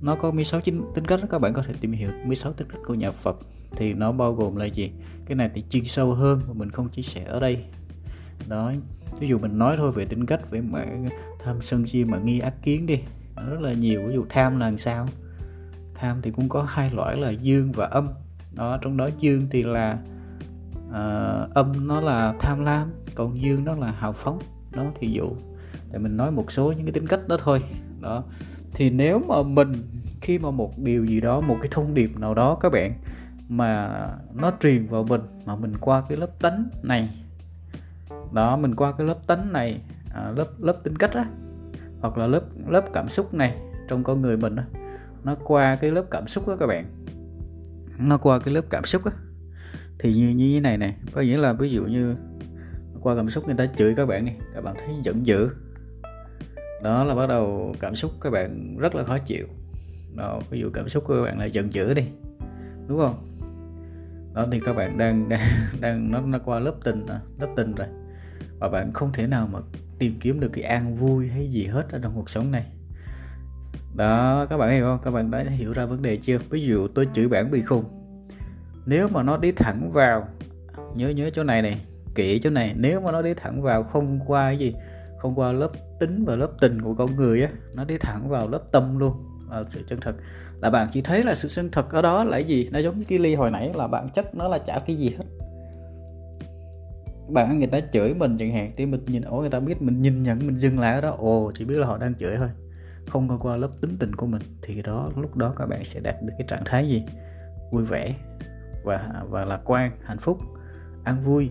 nó 0.00 0.14
có 0.14 0.30
16 0.30 0.60
chính 0.60 0.84
tính 0.94 1.04
cách 1.04 1.20
các 1.30 1.38
bạn 1.38 1.54
có 1.54 1.62
thể 1.62 1.74
tìm 1.80 1.92
hiểu 1.92 2.10
16 2.24 2.52
tính 2.52 2.68
cách 2.70 2.80
của 2.86 2.94
nhà 2.94 3.10
Phật. 3.10 3.36
Thì 3.76 3.94
nó 3.94 4.12
bao 4.12 4.34
gồm 4.34 4.56
là 4.56 4.64
gì? 4.64 4.90
Cái 5.26 5.36
này 5.36 5.50
thì 5.54 5.64
chuyên 5.70 5.84
sâu 5.84 6.14
hơn 6.14 6.40
mà 6.48 6.52
mình 6.52 6.70
không 6.70 6.88
chia 6.88 7.02
sẻ 7.02 7.24
ở 7.24 7.40
đây. 7.40 7.64
Đó 8.48 8.72
ví 9.18 9.28
dụ 9.28 9.38
mình 9.38 9.58
nói 9.58 9.76
thôi 9.76 9.92
về 9.92 10.04
tính 10.04 10.26
cách 10.26 10.50
về 10.50 10.60
mà 10.60 10.86
tham 11.38 11.60
sân 11.60 11.86
si 11.86 12.04
mà 12.04 12.18
nghi 12.18 12.40
ác 12.40 12.54
kiến 12.62 12.86
đi. 12.86 12.98
Nó 13.36 13.42
rất 13.42 13.60
là 13.60 13.72
nhiều 13.72 14.02
ví 14.06 14.14
dụ 14.14 14.24
tham 14.28 14.58
là 14.58 14.66
làm 14.66 14.78
sao? 14.78 15.08
Tham 16.00 16.22
thì 16.22 16.30
cũng 16.30 16.48
có 16.48 16.62
hai 16.62 16.90
loại 16.90 17.16
là 17.16 17.30
dương 17.30 17.72
và 17.72 17.86
âm. 17.86 18.08
Đó 18.52 18.78
trong 18.82 18.96
đó 18.96 19.08
dương 19.20 19.46
thì 19.50 19.62
là 19.62 19.98
uh, 20.88 21.54
âm 21.54 21.88
nó 21.88 22.00
là 22.00 22.34
tham 22.38 22.64
lam 22.64 22.90
còn 23.14 23.42
dương 23.42 23.64
nó 23.64 23.74
là 23.74 23.86
hào 23.86 24.12
phóng. 24.12 24.38
Đó 24.72 24.84
thì 24.94 25.12
dụ 25.12 25.32
để 25.92 25.98
mình 25.98 26.16
nói 26.16 26.30
một 26.30 26.52
số 26.52 26.72
những 26.72 26.84
cái 26.84 26.92
tính 26.92 27.06
cách 27.06 27.28
đó 27.28 27.36
thôi. 27.44 27.62
Đó 28.00 28.22
thì 28.74 28.90
nếu 28.90 29.18
mà 29.28 29.42
mình 29.42 29.82
khi 30.20 30.38
mà 30.38 30.50
một 30.50 30.78
điều 30.78 31.04
gì 31.04 31.20
đó 31.20 31.40
một 31.40 31.56
cái 31.60 31.68
thông 31.70 31.94
điệp 31.94 32.18
nào 32.18 32.34
đó 32.34 32.58
các 32.60 32.72
bạn 32.72 32.94
mà 33.48 33.90
nó 34.34 34.52
truyền 34.60 34.86
vào 34.86 35.04
mình 35.04 35.20
mà 35.44 35.56
mình 35.56 35.72
qua 35.80 36.02
cái 36.08 36.18
lớp 36.18 36.40
tánh 36.40 36.64
này 36.82 37.10
đó 38.32 38.56
mình 38.56 38.74
qua 38.74 38.92
cái 38.92 39.06
lớp 39.06 39.26
tánh 39.26 39.52
này 39.52 39.80
à, 40.14 40.32
lớp 40.36 40.46
lớp 40.58 40.76
tính 40.82 40.98
cách 40.98 41.12
á 41.12 41.24
hoặc 42.00 42.18
là 42.18 42.26
lớp 42.26 42.42
lớp 42.68 42.84
cảm 42.92 43.08
xúc 43.08 43.34
này 43.34 43.56
trong 43.88 44.04
con 44.04 44.22
người 44.22 44.36
mình 44.36 44.56
á 44.56 44.64
nó 45.24 45.34
qua 45.34 45.76
cái 45.76 45.90
lớp 45.90 46.04
cảm 46.10 46.26
xúc 46.26 46.48
đó 46.48 46.56
các 46.60 46.66
bạn. 46.66 46.84
Nó 47.98 48.18
qua 48.18 48.38
cái 48.38 48.54
lớp 48.54 48.64
cảm 48.70 48.84
xúc 48.84 49.04
á. 49.04 49.12
Thì 49.98 50.14
như 50.14 50.28
như 50.28 50.54
thế 50.54 50.60
này 50.60 50.78
này 50.78 50.94
có 51.12 51.20
nghĩa 51.20 51.38
là 51.38 51.52
ví 51.52 51.70
dụ 51.70 51.84
như 51.84 52.16
qua 53.00 53.16
cảm 53.16 53.30
xúc 53.30 53.46
người 53.46 53.54
ta 53.54 53.66
chửi 53.66 53.94
các 53.94 54.06
bạn 54.06 54.24
đi, 54.24 54.32
các 54.54 54.60
bạn 54.60 54.74
thấy 54.78 54.94
giận 55.02 55.26
dữ. 55.26 55.48
Đó 56.82 57.04
là 57.04 57.14
bắt 57.14 57.26
đầu 57.26 57.74
cảm 57.80 57.94
xúc 57.94 58.12
các 58.20 58.30
bạn 58.30 58.76
rất 58.78 58.94
là 58.94 59.04
khó 59.04 59.18
chịu. 59.18 59.46
Đó 60.16 60.40
ví 60.50 60.60
dụ 60.60 60.70
cảm 60.74 60.88
xúc 60.88 61.04
của 61.06 61.14
các 61.14 61.22
bạn 61.22 61.38
là 61.38 61.44
giận 61.44 61.72
dữ 61.72 61.94
đi 61.94 62.04
đúng 62.90 62.98
không? 62.98 63.38
Đó 64.34 64.46
thì 64.52 64.60
các 64.60 64.72
bạn 64.72 64.98
đang 64.98 65.28
đang 65.28 65.40
đang 65.80 66.10
nó 66.10 66.20
nó 66.20 66.38
qua 66.38 66.60
lớp 66.60 66.74
tình 66.84 67.06
lớp 67.38 67.48
tình 67.56 67.74
rồi. 67.74 67.86
Và 68.58 68.68
bạn 68.68 68.92
không 68.92 69.12
thể 69.12 69.26
nào 69.26 69.48
mà 69.52 69.58
tìm 69.98 70.14
kiếm 70.20 70.40
được 70.40 70.48
cái 70.52 70.64
an 70.64 70.94
vui 70.94 71.28
hay 71.28 71.50
gì 71.50 71.64
hết 71.64 71.90
ở 71.90 71.98
trong 72.02 72.12
cuộc 72.14 72.30
sống 72.30 72.50
này 72.50 72.66
đó 73.94 74.46
các 74.50 74.56
bạn 74.56 74.70
hiểu 74.70 74.84
không? 74.84 74.98
Các 75.02 75.10
bạn 75.10 75.30
đã 75.30 75.42
hiểu 75.42 75.72
ra 75.72 75.86
vấn 75.86 76.02
đề 76.02 76.16
chưa? 76.16 76.38
Ví 76.50 76.62
dụ 76.62 76.88
tôi 76.88 77.08
chửi 77.12 77.28
bạn 77.28 77.50
bị 77.50 77.62
khùng. 77.62 77.84
Nếu 78.86 79.08
mà 79.08 79.22
nó 79.22 79.36
đi 79.36 79.52
thẳng 79.52 79.90
vào 79.92 80.28
nhớ 80.94 81.08
nhớ 81.08 81.30
chỗ 81.30 81.42
này 81.42 81.62
này 81.62 81.80
kỹ 82.14 82.40
chỗ 82.42 82.50
này 82.50 82.74
nếu 82.76 83.00
mà 83.00 83.12
nó 83.12 83.22
đi 83.22 83.34
thẳng 83.34 83.62
vào 83.62 83.82
không 83.82 84.20
qua 84.26 84.48
cái 84.48 84.58
gì 84.58 84.74
không 85.18 85.34
qua 85.34 85.52
lớp 85.52 85.70
tính 86.00 86.24
và 86.24 86.36
lớp 86.36 86.50
tình 86.60 86.82
của 86.82 86.94
con 86.94 87.16
người 87.16 87.42
á 87.42 87.50
nó 87.74 87.84
đi 87.84 87.98
thẳng 87.98 88.28
vào 88.28 88.48
lớp 88.48 88.62
tâm 88.72 88.98
luôn. 88.98 89.12
À, 89.50 89.60
sự 89.68 89.80
chân 89.88 90.00
thật. 90.00 90.14
Là 90.60 90.70
bạn 90.70 90.88
chỉ 90.92 91.02
thấy 91.02 91.24
là 91.24 91.34
sự 91.34 91.48
chân 91.48 91.70
thật 91.70 91.90
ở 91.92 92.02
đó 92.02 92.24
là 92.24 92.30
cái 92.32 92.44
gì? 92.44 92.68
Nó 92.72 92.78
giống 92.78 92.98
như 92.98 93.04
cái 93.08 93.18
ly 93.18 93.34
hồi 93.34 93.50
nãy 93.50 93.70
là 93.74 93.86
bạn 93.86 94.08
chắc 94.14 94.34
nó 94.34 94.48
là 94.48 94.58
chả 94.58 94.78
cái 94.86 94.96
gì 94.96 95.10
hết. 95.18 95.24
Bạn 97.28 97.58
người 97.58 97.66
ta 97.66 97.80
chửi 97.92 98.14
mình 98.14 98.38
chẳng 98.38 98.52
hạn 98.52 98.72
thì 98.76 98.86
mình 98.86 99.04
nhìn 99.06 99.22
ổ 99.22 99.40
người 99.40 99.50
ta 99.50 99.60
biết 99.60 99.82
mình 99.82 100.02
nhìn 100.02 100.22
nhận 100.22 100.38
mình 100.38 100.58
dừng 100.58 100.78
lại 100.78 100.94
ở 100.94 101.00
đó. 101.00 101.16
Ồ 101.18 101.50
chỉ 101.54 101.64
biết 101.64 101.78
là 101.78 101.86
họ 101.86 101.98
đang 101.98 102.14
chửi 102.14 102.36
thôi 102.36 102.48
không 103.08 103.28
có 103.28 103.36
qua 103.36 103.56
lớp 103.56 103.70
tính 103.80 103.96
tình 103.98 104.14
của 104.14 104.26
mình, 104.26 104.42
thì 104.62 104.82
đó, 104.82 105.10
lúc 105.16 105.36
đó 105.36 105.54
các 105.58 105.66
bạn 105.66 105.84
sẽ 105.84 106.00
đạt 106.00 106.14
được 106.22 106.32
cái 106.38 106.46
trạng 106.48 106.62
thái 106.64 106.88
gì? 106.88 107.04
Vui 107.70 107.84
vẻ 107.84 108.14
và 108.84 109.24
và 109.30 109.44
lạc 109.44 109.60
quan, 109.64 109.92
hạnh 110.02 110.18
phúc, 110.18 110.40
an 111.04 111.20
vui. 111.20 111.50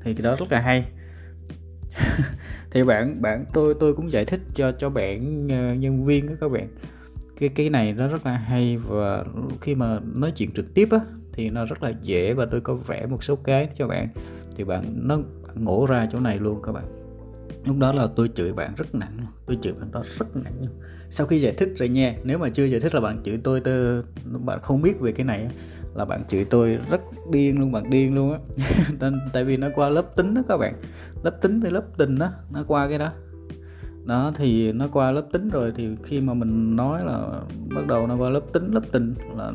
Thì 0.00 0.14
cái 0.14 0.22
đó 0.22 0.36
rất 0.38 0.52
là 0.52 0.60
hay. 0.60 0.84
Thì 2.70 2.82
bạn 2.82 3.22
bạn, 3.22 3.44
tôi 3.52 3.74
tôi 3.80 3.94
cũng 3.94 4.12
giải 4.12 4.24
thích 4.24 4.40
cho 4.54 4.72
cho 4.72 4.90
bạn 4.90 5.48
ờ, 5.50 5.74
nhân 5.74 6.04
viên 6.04 6.26
đó 6.26 6.34
các 6.40 6.48
bạn. 6.48 6.68
Cái 7.38 7.48
cái 7.48 7.70
này 7.70 7.92
nó 7.92 8.08
rất 8.08 8.26
là 8.26 8.32
hay 8.32 8.76
và 8.76 9.24
khi 9.60 9.74
mà 9.74 10.00
nói 10.14 10.30
chuyện 10.30 10.52
trực 10.52 10.74
tiếp 10.74 10.88
á, 10.90 10.98
thì 11.32 11.50
nó 11.50 11.64
rất 11.64 11.82
là 11.82 11.92
dễ 12.02 12.34
và 12.34 12.46
tôi 12.46 12.60
có 12.60 12.74
vẽ 12.74 13.06
một 13.06 13.22
số 13.22 13.36
cái 13.36 13.68
cho 13.74 13.88
bạn. 13.88 14.08
Thì 14.56 14.64
bạn, 14.64 14.82
nó 14.96 15.18
ngộ 15.54 15.86
ra 15.86 16.06
chỗ 16.12 16.20
này 16.20 16.38
luôn 16.38 16.62
các 16.62 16.72
bạn 16.72 16.95
lúc 17.66 17.78
đó 17.78 17.92
là 17.92 18.08
tôi 18.16 18.30
chửi 18.34 18.52
bạn 18.52 18.74
rất 18.76 18.94
nặng 18.94 19.26
tôi 19.46 19.58
chửi 19.62 19.72
bạn 19.72 19.92
đó 19.92 20.02
rất 20.18 20.36
nặng 20.36 20.52
luôn. 20.60 20.70
Sau 21.10 21.26
khi 21.26 21.40
giải 21.40 21.52
thích 21.52 21.72
rồi 21.76 21.88
nha, 21.88 22.14
nếu 22.24 22.38
mà 22.38 22.48
chưa 22.48 22.64
giải 22.64 22.80
thích 22.80 22.94
là 22.94 23.00
bạn 23.00 23.22
chửi 23.24 23.40
tôi 23.44 23.60
tôi 23.60 24.02
bạn 24.24 24.58
không 24.62 24.82
biết 24.82 25.00
về 25.00 25.12
cái 25.12 25.26
này 25.26 25.48
là 25.94 26.04
bạn 26.04 26.22
chửi 26.28 26.44
tôi 26.44 26.78
rất 26.90 27.00
điên 27.30 27.60
luôn, 27.60 27.72
bạn 27.72 27.90
điên 27.90 28.14
luôn 28.14 28.32
á. 28.32 28.38
Tại 29.32 29.44
vì 29.44 29.56
nó 29.56 29.68
qua 29.74 29.88
lớp 29.88 30.16
tính 30.16 30.34
đó 30.34 30.42
các 30.48 30.56
bạn. 30.56 30.74
Lớp 31.24 31.42
tính 31.42 31.60
với 31.60 31.70
lớp 31.70 31.84
tình 31.96 32.18
đó, 32.18 32.30
nó 32.52 32.64
qua 32.68 32.88
cái 32.88 32.98
đó 32.98 33.12
đó 34.06 34.32
thì 34.34 34.72
nó 34.72 34.88
qua 34.92 35.10
lớp 35.10 35.22
tính 35.32 35.50
rồi 35.50 35.72
thì 35.76 35.88
khi 36.02 36.20
mà 36.20 36.34
mình 36.34 36.76
nói 36.76 37.04
là 37.04 37.40
bắt 37.74 37.86
đầu 37.86 38.06
nó 38.06 38.16
qua 38.16 38.30
lớp 38.30 38.40
tính 38.52 38.70
lớp 38.70 38.80
tình 38.92 39.14
là 39.36 39.52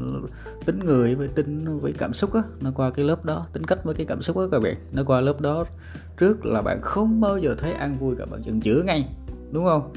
tính 0.66 0.80
người 0.80 1.16
với 1.16 1.28
tính 1.28 1.80
với 1.80 1.94
cảm 1.98 2.14
xúc 2.14 2.34
á 2.34 2.42
nó 2.62 2.72
qua 2.76 2.92
cái 2.92 3.06
lớp 3.06 3.26
đó 3.26 3.46
tính 3.54 3.64
cách 3.64 3.84
với 3.84 3.96
cái 3.96 4.06
cảm 4.06 4.22
xúc 4.22 4.38
á 4.38 4.44
các 4.52 4.60
bạn. 4.60 4.76
Nó 4.92 5.04
qua 5.04 5.22
lớp 5.22 5.42
đó 5.42 5.66
trước 6.18 6.46
là 6.46 6.62
bạn 6.62 6.80
không 6.82 7.22
bao 7.22 7.38
giờ 7.38 7.56
thấy 7.58 7.74
an 7.74 7.98
vui 8.00 8.16
cả 8.16 8.26
bạn 8.26 8.42
giận 8.46 8.64
dữ 8.64 8.84
ngay 8.86 9.06
đúng 9.52 9.66
không? 9.66 9.94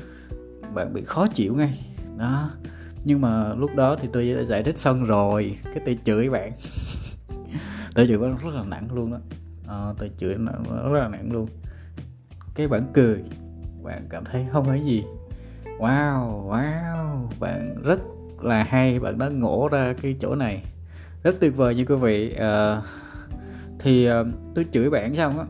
Bạn 0.74 0.94
bị 0.94 1.04
khó 1.04 1.26
chịu 1.26 1.54
ngay. 1.54 1.94
Đó 2.18 2.50
nhưng 3.04 3.20
mà 3.20 3.54
lúc 3.54 3.70
đó 3.76 3.96
thì 4.02 4.08
tôi 4.12 4.34
đã 4.34 4.42
giải 4.42 4.62
thích 4.62 4.78
xong 4.78 5.04
rồi 5.04 5.58
cái 5.64 5.82
tôi 5.86 5.98
chửi 6.04 6.30
bạn. 6.30 6.52
Tôi 7.94 8.06
chửi 8.06 8.18
bạn 8.18 8.36
rất 8.44 8.54
là 8.54 8.64
nặng 8.64 8.88
luôn 8.94 9.10
đó 9.10 9.18
à, 9.66 9.74
ờ, 9.74 9.94
tôi 9.98 10.10
chửi 10.16 10.34
rất 10.68 10.92
là 10.92 11.08
nặng 11.08 11.32
luôn. 11.32 11.48
Cái 12.54 12.68
bạn 12.68 12.84
cười 12.94 13.22
bạn 13.84 14.06
cảm 14.10 14.24
thấy 14.24 14.46
không 14.52 14.66
có 14.66 14.74
gì. 14.74 15.04
Wow 15.78 16.48
wow 16.48 17.28
bạn 17.40 17.82
rất 17.82 18.00
là 18.42 18.62
hay 18.62 19.00
bạn 19.00 19.18
đã 19.18 19.28
ngộ 19.28 19.68
ra 19.72 19.94
cái 20.02 20.16
chỗ 20.20 20.34
này. 20.34 20.64
Rất 21.22 21.36
tuyệt 21.40 21.56
vời 21.56 21.74
như 21.74 21.84
quý 21.84 21.94
vị. 21.94 22.34
À, 22.34 22.82
thì 23.78 24.06
à, 24.06 24.24
tôi 24.54 24.66
chửi 24.72 24.90
bạn 24.90 25.14
xong 25.14 25.38
á 25.38 25.44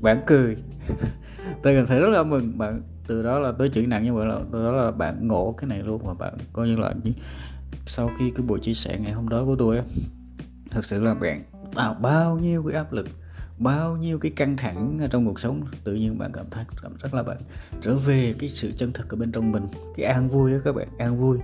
bạn 0.00 0.22
cười. 0.26 0.56
Tôi 1.62 1.74
cảm 1.76 1.86
thấy 1.86 2.00
rất 2.00 2.08
là 2.08 2.22
mừng. 2.22 2.58
Bạn 2.58 2.82
từ 3.06 3.22
đó 3.22 3.38
là 3.38 3.52
tôi 3.58 3.68
chửi 3.68 3.86
nặng 3.86 4.04
như 4.04 4.14
vậy 4.14 4.26
là 4.26 4.40
từ 4.52 4.64
đó 4.64 4.72
là 4.72 4.90
bạn 4.90 5.28
ngộ 5.28 5.54
cái 5.58 5.68
này 5.68 5.82
luôn 5.82 6.06
mà 6.06 6.14
bạn 6.14 6.34
coi 6.52 6.68
như 6.68 6.76
là 6.76 6.94
sau 7.86 8.10
khi 8.18 8.30
cái 8.30 8.46
buổi 8.46 8.60
chia 8.60 8.74
sẻ 8.74 8.98
ngày 9.00 9.12
hôm 9.12 9.28
đó 9.28 9.44
của 9.44 9.56
tôi 9.56 9.76
á 9.76 9.84
thật 10.70 10.84
sự 10.84 11.02
là 11.02 11.14
bạn 11.14 11.42
tạo 11.74 11.94
bao 11.94 12.38
nhiêu 12.38 12.64
cái 12.68 12.76
áp 12.76 12.92
lực 12.92 13.08
bao 13.58 13.96
nhiêu 13.96 14.18
cái 14.18 14.32
căng 14.36 14.56
thẳng 14.56 15.08
trong 15.10 15.26
cuộc 15.26 15.40
sống, 15.40 15.62
tự 15.84 15.94
nhiên 15.94 16.18
bạn 16.18 16.30
cảm 16.32 16.46
thấy, 16.50 16.64
cảm 16.82 16.92
rất 17.02 17.14
là 17.14 17.22
bạn 17.22 17.36
trở 17.80 17.94
về 17.94 18.34
cái 18.38 18.48
sự 18.48 18.72
chân 18.72 18.92
thật 18.92 19.04
ở 19.08 19.16
bên 19.16 19.32
trong 19.32 19.52
mình, 19.52 19.66
cái 19.96 20.06
an 20.06 20.28
vui 20.28 20.52
đó 20.52 20.58
các 20.64 20.74
bạn, 20.74 20.88
an 20.98 21.16
vui, 21.16 21.38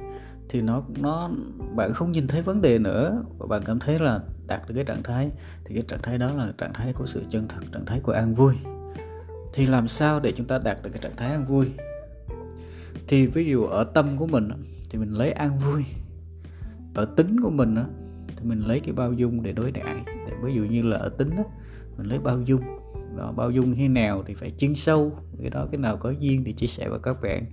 thì 0.48 0.60
nó 0.60 0.82
nó, 1.00 1.30
bạn 1.74 1.92
không 1.92 2.12
nhìn 2.12 2.26
thấy 2.26 2.42
vấn 2.42 2.60
đề 2.60 2.78
nữa. 2.78 3.22
Và 3.38 3.46
bạn 3.46 3.62
cảm 3.64 3.78
thấy 3.78 3.98
là 3.98 4.20
đạt 4.46 4.68
được 4.68 4.74
cái 4.74 4.84
trạng 4.84 5.02
thái, 5.02 5.30
thì 5.64 5.74
cái 5.74 5.84
trạng 5.88 6.02
thái 6.02 6.18
đó 6.18 6.32
là 6.32 6.52
trạng 6.58 6.72
thái 6.72 6.92
của 6.92 7.06
sự 7.06 7.22
chân 7.30 7.48
thật 7.48 7.60
trạng 7.72 7.86
thái 7.86 8.00
của 8.00 8.12
an 8.12 8.34
vui. 8.34 8.54
Thì 9.52 9.66
làm 9.66 9.88
sao 9.88 10.20
để 10.20 10.32
chúng 10.32 10.46
ta 10.46 10.58
đạt 10.58 10.82
được 10.82 10.90
cái 10.92 11.02
trạng 11.02 11.16
thái 11.16 11.30
an 11.30 11.44
vui? 11.44 11.70
Thì 13.08 13.26
ví 13.26 13.46
dụ 13.46 13.64
ở 13.64 13.84
tâm 13.84 14.16
của 14.16 14.26
mình 14.26 14.48
thì 14.90 14.98
mình 14.98 15.14
lấy 15.14 15.32
an 15.32 15.58
vui. 15.58 15.84
Ở 16.94 17.04
tính 17.04 17.40
của 17.42 17.50
mình 17.50 17.74
thì 18.36 18.48
mình 18.48 18.58
lấy 18.58 18.80
cái 18.80 18.92
bao 18.92 19.12
dung 19.12 19.42
để 19.42 19.52
đối 19.52 19.72
đãi. 19.72 19.94
Ví 20.42 20.54
dụ 20.54 20.62
như 20.62 20.82
là 20.82 20.96
ở 20.96 21.08
tính 21.08 21.30
mình 21.98 22.06
lấy 22.06 22.18
bao 22.18 22.40
dung. 22.40 22.60
Đó 23.16 23.32
bao 23.32 23.50
dung 23.50 23.74
thế 23.74 23.88
nào 23.88 24.22
thì 24.26 24.34
phải 24.34 24.50
chuyên 24.50 24.74
sâu. 24.74 25.12
Cái 25.40 25.50
đó 25.50 25.66
cái 25.72 25.78
nào 25.78 25.96
có 25.96 26.10
duyên 26.10 26.44
thì 26.44 26.52
chia 26.52 26.66
sẻ 26.66 26.88
với 26.88 26.98
các 27.02 27.22
bạn. 27.22 27.46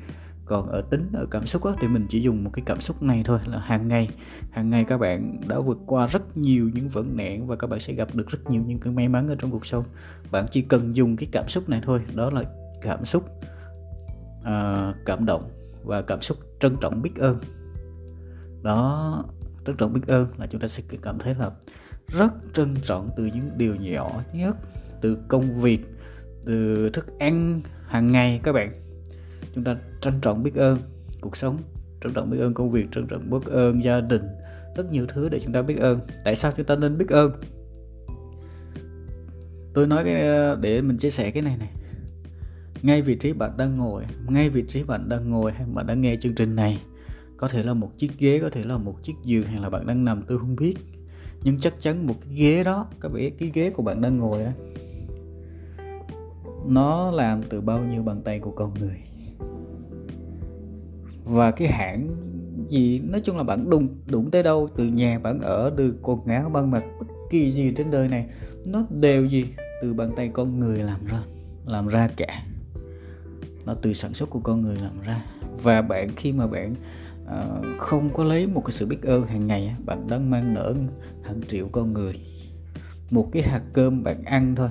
Còn 0.46 0.68
ở 0.68 0.82
tính 0.82 1.10
ở 1.14 1.26
cảm 1.32 1.46
xúc 1.46 1.64
á, 1.64 1.72
thì 1.82 1.88
mình 1.88 2.06
chỉ 2.10 2.22
dùng 2.22 2.44
một 2.44 2.50
cái 2.54 2.64
cảm 2.66 2.82
xúc 2.82 3.04
này 3.04 3.22
thôi 3.26 3.40
là 3.46 3.60
hàng 3.60 3.88
ngày. 3.88 4.10
Hàng 4.52 4.70
ngày 4.70 4.84
các 4.84 4.98
bạn 4.98 5.42
đã 5.48 5.60
vượt 5.60 5.78
qua 5.86 6.08
rất 6.08 6.38
nhiều 6.38 6.70
những 6.74 6.90
vấn 6.90 7.18
nạn 7.18 7.48
và 7.48 7.56
các 7.56 7.70
bạn 7.70 7.80
sẽ 7.80 7.94
gặp 7.94 8.16
được 8.16 8.30
rất 8.30 8.50
nhiều 8.50 8.62
những 8.66 8.80
cái 8.80 8.94
may 8.94 9.08
mắn 9.08 9.28
ở 9.28 9.36
trong 9.40 9.52
cuộc 9.52 9.66
sống. 9.66 9.84
Bạn 10.32 10.46
chỉ 10.52 10.62
cần 10.62 10.96
dùng 10.96 11.18
cái 11.18 11.28
cảm 11.32 11.48
xúc 11.48 11.70
này 11.70 11.82
thôi 11.86 12.02
đó 12.16 12.30
là 12.30 12.44
cảm 12.82 13.06
xúc 13.06 13.24
uh, 14.42 14.96
cảm 15.06 15.26
động 15.26 15.50
và 15.84 16.02
cảm 16.02 16.22
xúc 16.22 16.38
trân 16.60 16.76
trọng 16.82 17.02
biết 17.02 17.16
ơn. 17.16 17.38
Đó 18.64 19.24
trân 19.66 19.76
trọng 19.78 19.94
biết 19.94 20.08
ơn 20.08 20.28
là 20.38 20.48
chúng 20.48 20.62
ta 20.62 20.68
sẽ 20.68 20.84
cảm 21.02 21.20
thấy 21.20 21.36
là 21.36 21.52
rất 22.08 22.34
trân 22.54 22.76
trọng 22.84 23.10
từ 23.18 23.26
những 23.26 23.50
điều 23.58 23.76
nhỏ 23.76 24.24
nhất, 24.34 24.58
từ 25.02 25.18
công 25.28 25.62
việc, 25.62 25.80
từ 26.46 26.90
thức 26.90 27.20
ăn 27.20 27.62
hàng 27.88 28.12
ngày 28.12 28.40
các 28.44 28.54
bạn. 28.54 28.82
Chúng 29.56 29.64
ta 29.64 29.78
trân 30.02 30.14
trọng 30.22 30.44
biết 30.44 30.56
ơn 30.56 30.80
cuộc 31.22 31.38
sống, 31.38 31.58
trân 32.02 32.14
trọng 32.14 32.30
biết 32.30 32.38
ơn 32.40 32.54
công 32.54 32.72
việc, 32.72 32.88
trân 32.92 33.08
trọng 33.08 33.30
biết 33.30 33.52
ơn 33.52 33.84
gia 33.84 34.02
đình, 34.02 34.24
rất 34.78 34.92
nhiều 34.92 35.06
thứ 35.06 35.30
để 35.30 35.40
chúng 35.44 35.54
ta 35.54 35.62
biết 35.62 35.80
ơn. 35.80 36.00
Tại 36.24 36.36
sao 36.36 36.52
chúng 36.58 36.66
ta 36.66 36.76
nên 36.76 36.98
biết 36.98 37.10
ơn? 37.10 37.32
Tôi 39.74 39.88
nói 39.88 40.04
cái, 40.04 40.14
để 40.62 40.82
mình 40.82 40.98
chia 40.98 41.10
sẻ 41.10 41.32
cái 41.32 41.44
này 41.44 41.58
này. 41.58 41.72
Ngay 42.82 43.02
vị 43.02 43.16
trí 43.16 43.34
bạn 43.34 43.52
đang 43.58 43.78
ngồi, 43.78 44.04
ngay 44.28 44.50
vị 44.50 44.64
trí 44.68 44.84
bạn 44.84 45.10
đang 45.10 45.30
ngồi 45.30 45.52
hay 45.52 45.66
bạn 45.74 45.88
đang 45.88 46.02
nghe 46.02 46.16
chương 46.16 46.36
trình 46.36 46.56
này, 46.56 46.82
có 47.38 47.48
thể 47.48 47.64
là 47.64 47.74
một 47.74 47.98
chiếc 47.98 48.12
ghế, 48.20 48.40
có 48.40 48.50
thể 48.50 48.64
là 48.64 48.78
một 48.78 49.04
chiếc 49.04 49.14
giường, 49.24 49.44
hay 49.44 49.62
là 49.62 49.70
bạn 49.70 49.88
đang 49.88 50.06
nằm, 50.06 50.22
tôi 50.22 50.40
không 50.40 50.56
biết 50.56 50.76
nhưng 51.46 51.60
chắc 51.60 51.74
chắn 51.80 52.08
một 52.08 52.16
cái 52.22 52.34
ghế 52.36 52.64
đó 52.64 52.88
các 53.02 53.10
bạn 53.10 53.32
cái 53.40 53.52
ghế 53.54 53.70
của 53.70 53.84
bạn 53.84 54.02
đang 54.02 54.18
ngồi 54.18 54.44
đó 54.44 54.52
nó 56.68 57.12
làm 57.12 57.44
từ 57.50 57.62
bao 57.62 57.84
nhiêu 57.84 58.04
bàn 58.04 58.22
tay 58.22 58.40
của 58.40 58.52
con 58.52 58.74
người. 58.80 58.98
Và 61.24 61.52
cái 61.52 61.68
hãng 61.68 62.10
gì 62.70 63.00
nói 63.00 63.22
chung 63.22 63.38
là 63.38 63.44
bạn 63.44 63.70
đụng 63.70 63.88
đụng 64.08 64.32
tới 64.32 64.44
đâu 64.44 64.70
từ 64.76 64.86
nhà 64.88 65.20
bạn 65.20 65.40
ở 65.40 65.74
từ 65.78 65.96
quần 66.02 66.26
áo 66.26 66.50
băng 66.50 66.72
mặt 66.72 66.84
bất 67.00 67.06
kỳ 67.30 67.52
gì 67.52 67.74
trên 67.78 67.92
đời 67.92 68.08
này 68.08 68.26
nó 68.66 68.86
đều 68.90 69.26
gì 69.26 69.46
từ 69.82 69.94
bàn 69.94 70.10
tay 70.16 70.30
con 70.34 70.60
người 70.60 70.80
làm 70.80 71.06
ra 71.06 71.24
làm 71.68 71.88
ra 71.88 72.10
cả. 72.18 72.44
Nó 73.66 73.74
từ 73.82 73.94
sản 73.94 74.14
xuất 74.14 74.30
của 74.30 74.40
con 74.40 74.62
người 74.62 74.76
làm 74.76 75.02
ra. 75.06 75.26
Và 75.64 75.82
bạn 75.82 76.10
khi 76.16 76.32
mà 76.32 76.48
bạn 76.48 76.76
uh, 77.24 77.80
không 77.80 78.10
có 78.14 78.24
lấy 78.24 78.48
một 78.48 78.62
cái 78.66 78.72
sự 78.72 78.86
biết 78.86 79.02
ơn 79.02 79.24
hàng 79.24 79.48
ngày 79.48 79.76
bạn 79.86 80.08
đang 80.08 80.30
mang 80.30 80.54
nở 80.54 80.76
hàng 81.26 81.42
triệu 81.48 81.70
con 81.72 81.94
người 81.94 82.14
một 83.10 83.30
cái 83.32 83.44
hạt 83.44 83.62
cơm 83.74 84.04
bạn 84.04 84.24
ăn 84.24 84.56
thôi 84.56 84.70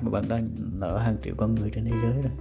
mà 0.00 0.10
bạn 0.10 0.24
đang 0.28 0.48
nợ 0.72 0.98
hàng 0.98 1.16
triệu 1.24 1.34
con 1.36 1.54
người 1.54 1.70
trên 1.74 1.84
thế 1.84 1.92
giới 2.02 2.22
rồi 2.22 2.32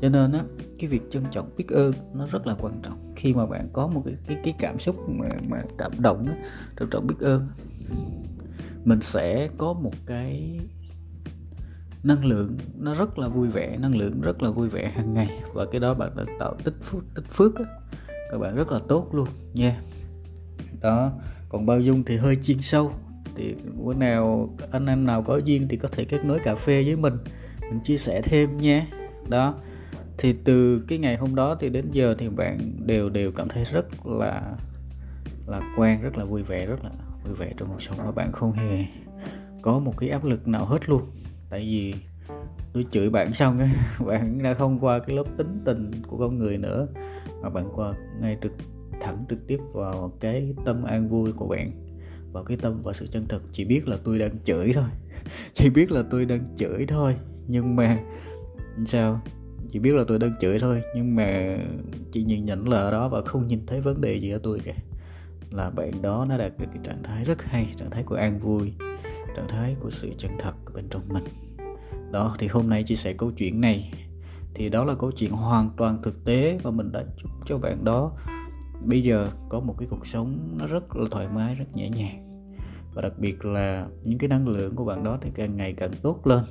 cho 0.00 0.08
nên 0.08 0.32
á 0.32 0.40
cái 0.78 0.88
việc 0.90 1.02
trân 1.10 1.24
trọng 1.30 1.50
biết 1.56 1.68
ơn 1.68 1.92
nó 2.14 2.26
rất 2.26 2.46
là 2.46 2.54
quan 2.60 2.80
trọng 2.82 3.12
khi 3.16 3.34
mà 3.34 3.46
bạn 3.46 3.68
có 3.72 3.86
một 3.86 4.02
cái 4.04 4.14
cái, 4.26 4.36
cái 4.44 4.54
cảm 4.58 4.78
xúc 4.78 4.96
mà, 5.08 5.28
mà 5.48 5.62
cảm 5.78 5.92
động 6.02 6.26
á, 6.26 6.34
trân 6.78 6.90
trọng 6.90 7.06
biết 7.06 7.20
ơn 7.20 7.48
mình 8.84 9.00
sẽ 9.00 9.48
có 9.58 9.72
một 9.72 9.94
cái 10.06 10.60
năng 12.02 12.24
lượng 12.24 12.58
nó 12.78 12.94
rất 12.94 13.18
là 13.18 13.28
vui 13.28 13.48
vẻ 13.48 13.76
năng 13.76 13.96
lượng 13.96 14.20
rất 14.20 14.42
là 14.42 14.50
vui 14.50 14.68
vẻ 14.68 14.88
hàng 14.88 15.14
ngày 15.14 15.42
và 15.54 15.64
cái 15.72 15.80
đó 15.80 15.94
bạn 15.94 16.16
đã 16.16 16.24
tạo 16.38 16.54
tích 16.64 16.74
phước 16.82 17.02
tích 17.14 17.30
phước 17.30 17.56
á. 17.56 17.64
các 18.30 18.38
bạn 18.38 18.56
rất 18.56 18.72
là 18.72 18.80
tốt 18.88 19.08
luôn 19.12 19.28
nha 19.54 19.68
yeah. 19.68 19.82
đó 20.80 21.12
còn 21.52 21.66
bao 21.66 21.80
dung 21.80 22.04
thì 22.04 22.16
hơi 22.16 22.36
chuyên 22.42 22.60
sâu. 22.60 22.92
Thì 23.34 23.54
bữa 23.84 23.94
nào 23.94 24.54
anh 24.70 24.86
em 24.86 25.06
nào 25.06 25.22
có 25.22 25.36
duyên 25.36 25.68
thì 25.68 25.76
có 25.76 25.88
thể 25.88 26.04
kết 26.04 26.24
nối 26.24 26.38
cà 26.38 26.54
phê 26.54 26.82
với 26.84 26.96
mình. 26.96 27.14
Mình 27.60 27.80
chia 27.80 27.98
sẻ 27.98 28.22
thêm 28.22 28.58
nhé. 28.58 28.86
Đó. 29.28 29.54
Thì 30.18 30.32
từ 30.44 30.84
cái 30.88 30.98
ngày 30.98 31.16
hôm 31.16 31.34
đó 31.34 31.56
thì 31.60 31.68
đến 31.68 31.90
giờ 31.92 32.14
thì 32.18 32.28
bạn 32.28 32.72
đều 32.86 33.08
đều 33.08 33.32
cảm 33.32 33.48
thấy 33.48 33.64
rất 33.64 34.06
là 34.06 34.54
là 35.46 35.60
quen, 35.76 36.02
rất 36.02 36.16
là 36.16 36.24
vui 36.24 36.42
vẻ, 36.42 36.66
rất 36.66 36.84
là 36.84 36.90
vui 37.24 37.34
vẻ 37.34 37.52
trong 37.56 37.68
cuộc 37.68 37.82
sống 37.82 37.96
và 37.98 38.12
bạn 38.12 38.32
không 38.32 38.52
hề 38.52 38.84
có 39.62 39.78
một 39.78 39.96
cái 39.96 40.08
áp 40.08 40.24
lực 40.24 40.48
nào 40.48 40.64
hết 40.64 40.88
luôn. 40.88 41.02
Tại 41.50 41.60
vì 41.60 41.94
tôi 42.72 42.86
chửi 42.90 43.10
bạn 43.10 43.32
xong 43.32 43.58
á, 43.58 43.68
bạn 44.06 44.42
đã 44.42 44.54
không 44.54 44.78
qua 44.80 44.98
cái 44.98 45.16
lớp 45.16 45.24
tính 45.36 45.62
tình 45.64 45.90
của 46.06 46.18
con 46.18 46.38
người 46.38 46.58
nữa, 46.58 46.86
mà 47.42 47.50
bạn 47.50 47.64
qua 47.74 47.94
ngay 48.20 48.36
trực 48.42 48.52
thẳng 49.02 49.24
trực 49.30 49.46
tiếp 49.46 49.58
vào 49.72 50.12
cái 50.20 50.54
tâm 50.64 50.82
an 50.82 51.08
vui 51.08 51.32
của 51.32 51.46
bạn 51.46 51.72
vào 52.32 52.44
cái 52.44 52.56
tâm 52.56 52.82
và 52.82 52.92
sự 52.92 53.06
chân 53.06 53.26
thực. 53.28 53.42
Chỉ 53.52 53.64
biết 53.64 53.88
là 53.88 53.96
tôi 54.04 54.18
đang 54.18 54.38
chửi 54.44 54.72
thôi. 54.72 54.88
Chỉ 55.54 55.70
biết 55.70 55.92
là 55.92 56.02
tôi 56.10 56.24
đang 56.24 56.56
chửi 56.56 56.86
thôi. 56.86 57.16
Nhưng 57.48 57.76
mà, 57.76 57.98
sao? 58.86 59.20
Chỉ 59.72 59.78
biết 59.78 59.94
là 59.94 60.04
tôi 60.08 60.18
đang 60.18 60.34
chửi 60.40 60.58
thôi. 60.58 60.82
Nhưng 60.94 61.16
mà 61.16 61.58
chị 62.12 62.24
nhìn 62.24 62.44
nhận 62.44 62.68
là 62.68 62.78
ở 62.78 62.90
đó 62.90 63.08
và 63.08 63.22
không 63.22 63.48
nhìn 63.48 63.66
thấy 63.66 63.80
vấn 63.80 64.00
đề 64.00 64.14
gì 64.14 64.30
ở 64.30 64.38
tôi 64.42 64.60
cả 64.64 64.74
là 65.50 65.70
bạn 65.70 66.02
đó 66.02 66.26
nó 66.28 66.38
đạt 66.38 66.52
được 66.58 66.66
cái 66.72 66.80
trạng 66.84 67.02
thái 67.02 67.24
rất 67.24 67.42
hay, 67.42 67.74
trạng 67.78 67.90
thái 67.90 68.02
của 68.02 68.14
an 68.14 68.38
vui, 68.38 68.72
trạng 69.36 69.48
thái 69.48 69.76
của 69.80 69.90
sự 69.90 70.10
chân 70.18 70.30
thật 70.38 70.52
bên 70.74 70.88
trong 70.90 71.02
mình. 71.08 71.24
Đó, 72.12 72.36
thì 72.38 72.46
hôm 72.46 72.68
nay 72.68 72.82
chia 72.82 72.94
sẻ 72.94 73.12
câu 73.12 73.30
chuyện 73.30 73.60
này. 73.60 73.92
Thì 74.54 74.68
đó 74.68 74.84
là 74.84 74.94
câu 74.94 75.12
chuyện 75.12 75.30
hoàn 75.30 75.70
toàn 75.76 76.02
thực 76.02 76.24
tế 76.24 76.58
và 76.62 76.70
mình 76.70 76.92
đã 76.92 77.04
chúc 77.16 77.30
cho 77.46 77.58
bạn 77.58 77.84
đó 77.84 78.12
bây 78.86 79.02
giờ 79.02 79.30
có 79.48 79.60
một 79.60 79.74
cái 79.78 79.88
cuộc 79.90 80.06
sống 80.06 80.54
nó 80.58 80.66
rất 80.66 80.96
là 80.96 81.04
thoải 81.10 81.28
mái 81.34 81.54
rất 81.54 81.64
nhẹ 81.74 81.88
nhàng. 81.88 82.48
Và 82.94 83.02
đặc 83.02 83.12
biệt 83.18 83.44
là 83.44 83.86
những 84.04 84.18
cái 84.18 84.28
năng 84.28 84.48
lượng 84.48 84.76
của 84.76 84.84
bạn 84.84 85.04
đó 85.04 85.18
thì 85.20 85.30
càng 85.34 85.56
ngày 85.56 85.72
càng 85.72 85.90
tốt 86.02 86.26
lên. 86.26 86.44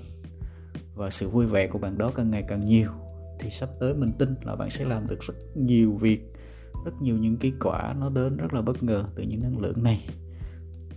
Và 0.96 1.10
sự 1.10 1.30
vui 1.30 1.46
vẻ 1.46 1.68
của 1.68 1.80
bạn 1.80 1.98
đó 1.98 2.12
càng 2.16 2.32
ngày 2.32 2.44
càng 2.48 2.66
nhiều. 2.66 2.92
Thì 3.40 3.50
sắp 3.50 3.70
tới 3.80 3.94
mình 3.94 4.12
tin 4.20 4.36
là 4.44 4.56
bạn 4.56 4.70
sẽ 4.70 4.86
làm 4.86 5.08
được 5.08 5.20
rất 5.22 5.34
nhiều 5.56 5.92
việc 5.92 6.32
rất 6.86 7.02
nhiều 7.02 7.18
những 7.18 7.38
cái 7.38 7.54
quả 7.60 7.96
nó 8.00 8.10
đến 8.10 8.38
rất 8.38 8.54
là 8.54 8.62
bất 8.62 8.84
ngờ 8.84 9.06
từ 9.16 9.24
những 9.24 9.42
năng 9.42 9.60
lượng 9.60 9.84
này. 9.84 10.06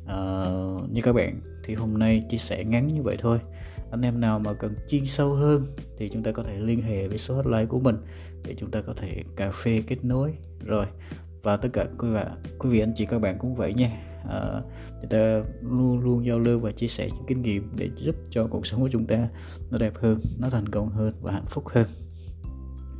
À, 0.06 0.44
như 0.90 1.02
các 1.02 1.12
bạn 1.12 1.40
thì 1.64 1.74
hôm 1.74 1.98
nay 1.98 2.24
chia 2.28 2.38
sẻ 2.38 2.64
ngắn 2.64 2.88
như 2.88 3.02
vậy 3.02 3.16
thôi. 3.18 3.38
Anh 3.90 4.02
em 4.02 4.20
nào 4.20 4.38
mà 4.38 4.52
cần 4.52 4.74
chuyên 4.88 5.06
sâu 5.06 5.34
hơn 5.34 5.66
thì 5.98 6.08
chúng 6.08 6.22
ta 6.22 6.32
có 6.32 6.42
thể 6.42 6.60
liên 6.60 6.82
hệ 6.82 7.08
với 7.08 7.18
số 7.18 7.34
hotline 7.34 7.64
của 7.64 7.80
mình 7.80 7.96
để 8.44 8.54
chúng 8.58 8.70
ta 8.70 8.80
có 8.80 8.94
thể 8.96 9.22
cà 9.36 9.50
phê 9.50 9.82
kết 9.86 10.04
nối. 10.04 10.34
Rồi 10.64 10.86
và 11.44 11.56
tất 11.56 11.68
cả 11.72 11.86
quý 11.98 12.08
vị, 12.08 12.20
quý 12.58 12.70
vị 12.70 12.80
anh 12.80 12.92
chị 12.96 13.06
các 13.06 13.18
bạn 13.18 13.38
cũng 13.38 13.54
vậy 13.54 13.74
nha. 13.74 13.90
Ờ, 14.28 14.54
à, 14.54 14.62
chúng 15.00 15.10
ta 15.10 15.40
luôn 15.62 16.00
luôn 16.00 16.26
giao 16.26 16.38
lưu 16.38 16.60
và 16.60 16.70
chia 16.70 16.88
sẻ 16.88 17.08
những 17.12 17.24
kinh 17.26 17.42
nghiệm 17.42 17.72
để 17.76 17.90
giúp 17.96 18.14
cho 18.30 18.46
cuộc 18.46 18.66
sống 18.66 18.80
của 18.80 18.88
chúng 18.92 19.06
ta 19.06 19.28
nó 19.70 19.78
đẹp 19.78 19.92
hơn 19.96 20.20
nó 20.38 20.50
thành 20.50 20.68
công 20.68 20.88
hơn 20.88 21.14
và 21.22 21.32
hạnh 21.32 21.46
phúc 21.46 21.68
hơn. 21.68 21.86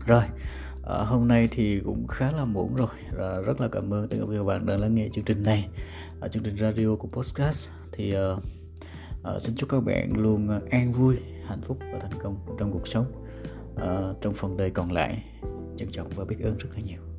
Rồi 0.07 0.22
à, 0.87 1.04
hôm 1.04 1.28
nay 1.28 1.48
thì 1.50 1.80
cũng 1.80 2.07
khá 2.07 2.33
là 2.33 2.44
muộn 2.44 2.74
rồi. 2.74 2.88
À, 3.18 3.40
rất 3.46 3.61
là 3.61 3.68
cảm 3.68 3.94
ơn 3.94 4.09
tất 4.09 4.16
cả 4.20 4.26
các 4.37 4.44
bạn 4.44 4.66
đã 4.66 4.76
lắng 4.76 4.94
nghe 4.94 5.09
chương 5.12 5.24
trình 5.24 5.42
này. 5.42 5.68
Ở 6.20 6.28
chương 6.28 6.42
trình 6.42 6.57
radio 6.57 6.96
của 6.96 7.09
podcast 7.09 7.68
thì 7.92 8.14
à, 8.14 8.28
à, 9.24 9.38
xin 9.40 9.54
chúc 9.57 9.68
các 9.68 9.80
bạn 9.80 10.12
luôn 10.16 10.48
an 10.70 10.92
vui 10.92 11.16
hạnh 11.46 11.61
phúc 11.62 11.78
và 11.92 11.98
thành 11.98 12.20
công 12.22 12.57
trong 12.59 12.72
cuộc 12.72 12.88
sống. 12.88 13.07
À, 13.76 14.00
trong 14.20 14.35
phần 14.35 14.57
đời 14.57 14.70
còn 14.70 14.92
lại 14.92 15.24
trân 15.76 15.88
trọng 15.92 16.09
và 16.16 16.24
biết 16.24 16.37
ơn 16.42 16.59
rất 16.59 16.68
là 16.74 16.80
nhiều. 16.87 17.13